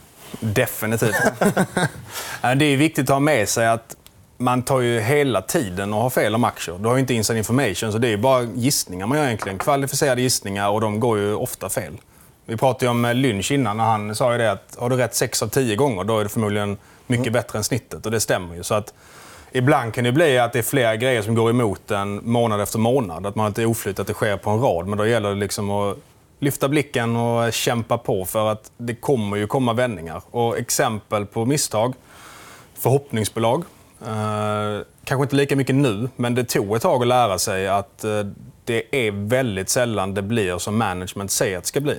Definitivt. 0.41 1.15
det 2.57 2.65
är 2.65 2.77
viktigt 2.77 3.11
att 3.11 3.15
ha 3.15 3.21
med 3.21 3.49
sig 3.49 3.69
att 3.69 3.97
man 4.37 4.63
tar 4.63 4.81
ju 4.81 5.01
hela 5.01 5.43
tiden 5.43 5.93
och 5.93 6.03
har 6.03 6.11
fel 6.11 6.35
om 6.35 6.45
aktier. 6.45 6.79
Du 6.79 6.89
har 6.89 6.95
ju 6.95 7.01
inte 7.01 7.15
inside 7.15 7.39
information, 7.39 7.93
så 7.93 7.99
det 7.99 8.09
är 8.09 8.17
bara 8.17 8.43
gissningar 8.43 9.07
man 9.07 9.19
gör 9.19 9.25
egentligen. 9.25 9.59
Kvalificerade 9.59 10.23
gissningar 10.23 10.69
och 10.69 10.81
de 10.81 11.01
går 11.01 11.19
ju 11.19 11.35
ofta 11.35 11.69
fel. 11.69 11.93
Vi 12.47 12.57
pratade 12.57 12.91
om 12.91 13.13
Lynch 13.15 13.53
innan 13.53 13.77
när 13.77 13.85
han 13.85 14.15
sa 14.15 14.33
ju 14.33 14.39
det 14.39 14.53
att 14.53 14.77
har 14.79 14.91
du 14.91 14.97
rätt 14.97 15.15
6 15.15 15.43
av 15.43 15.49
10 15.49 15.77
gånger 15.77 16.05
då 16.05 16.19
är 16.19 16.25
det 16.25 16.31
förmodligen 16.31 16.77
mycket 17.07 17.27
mm. 17.27 17.33
bättre 17.33 17.59
än 17.59 17.65
snittet. 17.65 18.07
Och 18.07 18.13
det 18.13 18.21
stämmer 18.21 18.55
ju. 18.55 18.63
Så 18.63 18.75
att 18.75 18.95
ibland 19.53 19.95
kan 19.95 20.05
det 20.05 20.13
bli 20.13 20.39
att 20.39 20.53
det 20.53 20.59
är 20.59 20.63
flera 20.63 20.97
grejer 20.97 21.23
som 21.23 21.35
går 21.35 21.51
emot 21.51 21.91
en 21.91 22.21
månad 22.31 22.61
efter 22.61 22.79
månad. 22.79 23.27
Att 23.27 23.35
man 23.35 23.43
har 23.43 23.51
lite 23.51 23.67
oflyt 23.67 23.99
att 23.99 24.07
det 24.07 24.15
sker 24.15 24.37
på 24.37 24.51
en 24.51 24.61
rad. 24.61 24.87
Men 24.87 24.99
då 24.99 25.07
gäller 25.07 25.29
det 25.29 25.35
liksom 25.35 25.71
att 25.71 25.97
lyfta 26.39 26.69
blicken 26.69 27.17
och 27.17 27.53
kämpa 27.53 27.99
på 27.99 28.25
för 28.25 28.53
att 28.53 28.71
det 28.77 28.95
kommer 28.95 29.37
ju 29.37 29.47
komma 29.47 29.73
vändningar. 29.73 30.23
Och 30.31 30.59
exempel 30.59 31.27
på 31.27 31.45
misstag. 31.45 31.95
Förhoppningsbolag 32.75 33.65
Eh, 34.07 34.83
kanske 35.05 35.23
inte 35.23 35.37
lika 35.37 35.57
mycket 35.57 35.75
nu, 35.75 36.09
men 36.17 36.35
det 36.35 36.45
tog 36.45 36.77
ett 36.77 36.83
tag 36.83 37.03
att 37.03 37.09
lära 37.09 37.39
sig 37.39 37.69
att 37.69 38.05
eh, 38.05 38.27
det 38.65 39.07
är 39.07 39.11
väldigt 39.11 39.69
sällan 39.69 40.15
det 40.15 40.23
blir 40.23 40.59
som 40.59 40.79
management 40.79 41.31
säger 41.31 41.59
att 41.59 41.65
det 41.65 41.69
ska 41.69 41.81
bli. 41.81 41.97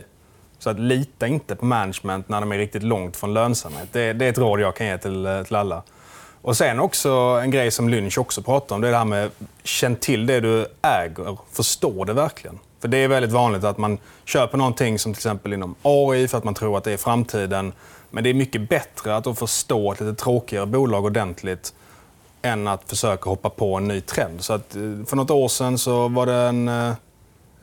Så 0.59 0.69
att 0.69 0.79
lita 0.79 1.27
inte 1.27 1.55
på 1.55 1.65
management 1.65 2.29
när 2.29 2.41
de 2.41 2.51
är 2.51 2.57
riktigt 2.57 2.83
långt 2.83 3.17
från 3.17 3.33
lönsamhet. 3.33 3.87
Det, 3.91 4.13
det 4.13 4.25
är 4.25 4.29
ett 4.29 4.37
råd 4.37 4.59
jag 4.59 4.75
kan 4.75 4.87
ge 4.87 4.97
till, 4.97 5.25
eh, 5.25 5.43
till 5.43 5.55
alla. 5.55 5.83
Och 6.41 6.57
sen 6.57 6.79
också 6.79 7.09
en 7.43 7.51
grej 7.51 7.71
som 7.71 7.89
Lynch 7.89 8.17
också 8.17 8.41
pratar 8.41 8.75
om, 8.75 8.81
det 8.81 8.87
är 8.87 8.91
det 8.91 8.97
här 8.97 9.05
med 9.05 9.31
känn 9.63 9.95
till 9.95 10.25
det 10.25 10.39
du 10.39 10.65
äger. 10.81 11.37
Förstå 11.51 12.03
det 12.03 12.13
verkligen. 12.13 12.59
För 12.81 12.87
det 12.87 12.97
är 12.97 13.07
väldigt 13.07 13.31
vanligt 13.31 13.63
att 13.63 13.77
man 13.77 13.97
köper 14.25 14.57
någonting 14.57 14.99
som 14.99 15.13
till 15.13 15.19
exempel 15.19 15.53
inom 15.53 15.75
AI 15.81 16.27
för 16.27 16.37
att 16.37 16.43
man 16.43 16.53
tror 16.53 16.77
att 16.77 16.83
det 16.83 16.91
är 16.91 16.97
framtiden. 16.97 17.73
Men 18.09 18.23
det 18.23 18.29
är 18.29 18.33
mycket 18.33 18.69
bättre 18.69 19.15
att 19.15 19.39
förstå 19.39 19.91
ett 19.91 19.99
lite 19.99 20.23
tråkigare 20.23 20.65
bolag 20.65 21.05
ordentligt 21.05 21.73
än 22.41 22.67
att 22.67 22.89
försöka 22.89 23.29
hoppa 23.29 23.49
på 23.49 23.75
en 23.75 23.87
ny 23.87 24.01
trend. 24.01 24.41
Så 24.41 24.53
att, 24.53 24.75
eh, 24.75 24.81
för 25.07 25.15
något 25.15 25.31
år 25.31 25.47
sedan 25.47 25.77
så 25.77 26.07
var 26.07 26.25
det 26.25 26.33
en 26.33 26.67
eh, 26.67 26.89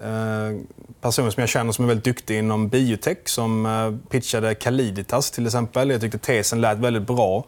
eh, 0.03 0.61
person 1.01 1.33
som 1.33 1.41
jag 1.41 1.49
känner 1.49 1.73
som 1.73 1.85
är 1.85 1.89
väldigt 1.89 2.05
duktig 2.05 2.39
inom 2.39 2.69
biotech 2.69 3.19
som 3.25 3.67
eh, 3.67 4.11
pitchade 4.11 4.55
Caliditas 4.55 5.31
till 5.31 5.47
exempel. 5.47 5.91
Jag 5.91 6.01
tyckte 6.01 6.19
tesen 6.19 6.61
lät 6.61 6.79
väldigt 6.79 7.07
bra. 7.07 7.45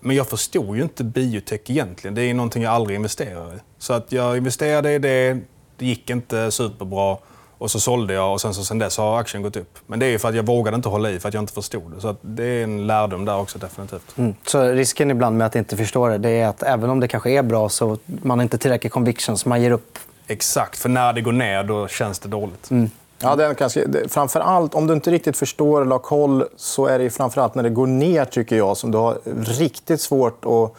Men 0.00 0.16
jag 0.16 0.28
förstod 0.28 0.76
ju 0.76 0.82
inte 0.82 1.04
biotech 1.04 1.60
egentligen. 1.66 2.14
Det 2.14 2.22
är 2.22 2.34
någonting 2.34 2.62
jag 2.62 2.72
aldrig 2.72 2.96
investerar 2.96 3.54
i. 3.54 3.58
Så 3.78 3.92
att 3.92 4.12
jag 4.12 4.36
investerade 4.36 4.92
i 4.92 4.98
det. 4.98 5.38
Det 5.76 5.86
gick 5.86 6.10
inte 6.10 6.50
superbra. 6.50 7.16
Och 7.58 7.70
så 7.70 7.80
sålde 7.80 8.14
jag 8.14 8.32
och 8.32 8.40
sen, 8.40 8.54
så, 8.54 8.64
sen 8.64 8.78
dess 8.78 8.98
har 8.98 9.20
aktien 9.20 9.42
gått 9.42 9.56
upp. 9.56 9.78
Men 9.86 9.98
det 9.98 10.06
är 10.06 10.18
för 10.18 10.28
att 10.28 10.34
jag 10.34 10.46
vågade 10.46 10.74
inte 10.74 10.88
hålla 10.88 11.10
i 11.10 11.20
för 11.20 11.28
att 11.28 11.34
jag 11.34 11.42
inte 11.42 11.52
förstod 11.52 11.92
det. 11.94 12.00
Så 12.00 12.16
det 12.20 12.44
är 12.44 12.64
en 12.64 12.86
lärdom 12.86 13.24
där 13.24 13.36
också 13.36 13.58
definitivt. 13.58 14.18
Mm. 14.18 14.34
Så 14.46 14.62
risken 14.62 15.10
ibland 15.10 15.38
med 15.38 15.46
att 15.46 15.56
inte 15.56 15.76
förstå 15.76 16.08
det, 16.08 16.18
det 16.18 16.30
är 16.30 16.48
att 16.48 16.62
även 16.62 16.90
om 16.90 17.00
det 17.00 17.08
kanske 17.08 17.30
är 17.30 17.42
bra 17.42 17.68
så 17.68 17.98
man 18.06 18.38
har 18.38 18.42
inte 18.42 18.58
tillräcklig 18.58 18.92
conviction 18.92 19.38
så 19.38 19.48
man 19.48 19.62
ger 19.62 19.70
upp? 19.70 19.98
Exakt, 20.26 20.78
för 20.78 20.88
när 20.88 21.12
det 21.12 21.20
går 21.20 21.32
ner 21.32 21.64
då 21.64 21.88
känns 21.88 22.18
det 22.18 22.28
dåligt. 22.28 22.70
Mm. 22.70 22.90
Ja, 23.22 23.36
det 23.36 23.44
är 23.44 23.54
kanske, 23.54 24.08
framför 24.08 24.40
allt, 24.40 24.74
om 24.74 24.86
du 24.86 24.94
inte 24.94 25.10
riktigt 25.10 25.36
förstår 25.36 25.82
eller 25.82 25.92
har 25.92 25.98
koll 25.98 26.44
så 26.56 26.86
är 26.86 26.98
det 26.98 27.10
framför 27.10 27.40
allt 27.40 27.54
när 27.54 27.62
det 27.62 27.70
går 27.70 27.86
ner 27.86 28.24
tycker 28.24 28.56
jag 28.56 28.76
som 28.76 28.90
du 28.90 28.98
har 28.98 29.18
riktigt 29.58 30.00
svårt 30.00 30.44
att, 30.44 30.72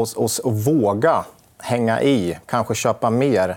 att, 0.00 0.18
att, 0.18 0.46
att 0.46 0.66
våga 0.66 1.24
hänga 1.58 2.02
i, 2.02 2.38
kanske 2.46 2.74
köpa 2.74 3.10
mer. 3.10 3.56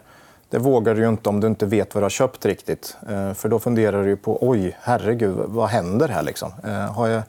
Det 0.50 0.58
vågar 0.58 0.96
du 0.96 1.10
inte 1.10 1.30
om 1.30 1.40
du 1.40 1.48
inte 1.48 1.66
vet 1.66 1.96
vad 1.96 2.02
du 2.02 2.06
har 2.06 2.10
köpt 2.10 2.46
riktigt. 2.46 2.98
Eh, 3.10 3.34
för 3.34 3.50
Då 3.50 3.60
funderar 3.60 4.04
du 4.04 4.16
på 4.16 4.38
oj, 4.50 4.78
herregud, 4.82 5.36
vad 5.46 5.70
händer 5.70 6.08
här? 6.08 6.24
Liksom? 6.24 6.52
Eh, 6.64 6.72
har 6.72 7.08
jag... 7.08 7.24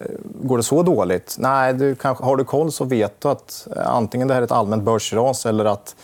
Eh, 0.00 0.06
går 0.42 0.56
det 0.56 0.62
så 0.62 0.82
dåligt? 0.82 1.36
Nej, 1.38 1.74
du 1.74 1.94
kanske... 1.94 2.24
har 2.24 2.36
du 2.36 2.44
koll 2.44 2.72
så 2.72 2.84
vet 2.84 3.20
du 3.20 3.28
att 3.28 3.68
antingen 3.76 4.28
det 4.28 4.34
här 4.34 4.40
är 4.40 4.44
ett 4.44 4.52
allmänt 4.52 4.82
börsras 4.82 5.46
eller 5.46 5.64
att... 5.64 5.96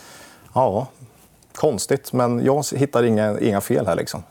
Ja, 0.53 0.87
konstigt, 1.59 2.13
men 2.13 2.45
jag 2.45 2.65
hittar 2.75 3.03
inga, 3.03 3.39
inga 3.39 3.61
fel 3.61 3.87
här. 3.87 3.95
Liksom. 3.95 4.23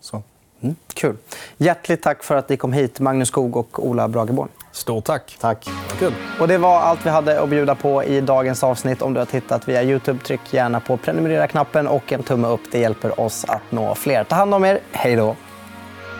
Så. 0.00 0.22
Mm, 0.60 0.76
kul. 0.94 1.16
Hjärtligt 1.56 2.02
tack 2.02 2.22
för 2.22 2.36
att 2.36 2.48
ni 2.48 2.56
kom 2.56 2.72
hit, 2.72 3.00
Magnus 3.00 3.28
Skog 3.28 3.56
och 3.56 3.86
Ola 3.86 4.08
Brageborn. 4.08 4.48
Stort 4.72 5.04
tack. 5.04 5.36
Tack. 5.40 5.68
Kul. 5.98 6.12
Och 6.40 6.48
det 6.48 6.58
var 6.58 6.80
allt 6.80 7.06
vi 7.06 7.10
hade 7.10 7.42
att 7.42 7.48
bjuda 7.48 7.74
på 7.74 8.04
i 8.04 8.20
dagens 8.20 8.64
avsnitt. 8.64 9.02
Om 9.02 9.14
du 9.14 9.20
har 9.20 9.26
tittat 9.26 9.68
via 9.68 9.82
Youtube, 9.82 10.18
tryck 10.24 10.40
gärna 10.50 10.80
på 10.80 10.96
prenumerera-knappen 10.96 11.86
och 11.86 12.12
en 12.12 12.22
tumme 12.22 12.48
upp. 12.48 12.60
Det 12.72 12.78
hjälper 12.78 13.20
oss 13.20 13.44
att 13.48 13.62
nå 13.70 13.94
fler. 13.94 14.24
Ta 14.24 14.36
hand 14.36 14.54
om 14.54 14.64
er. 14.64 14.80
Hej 14.92 15.16
då! 15.16 15.36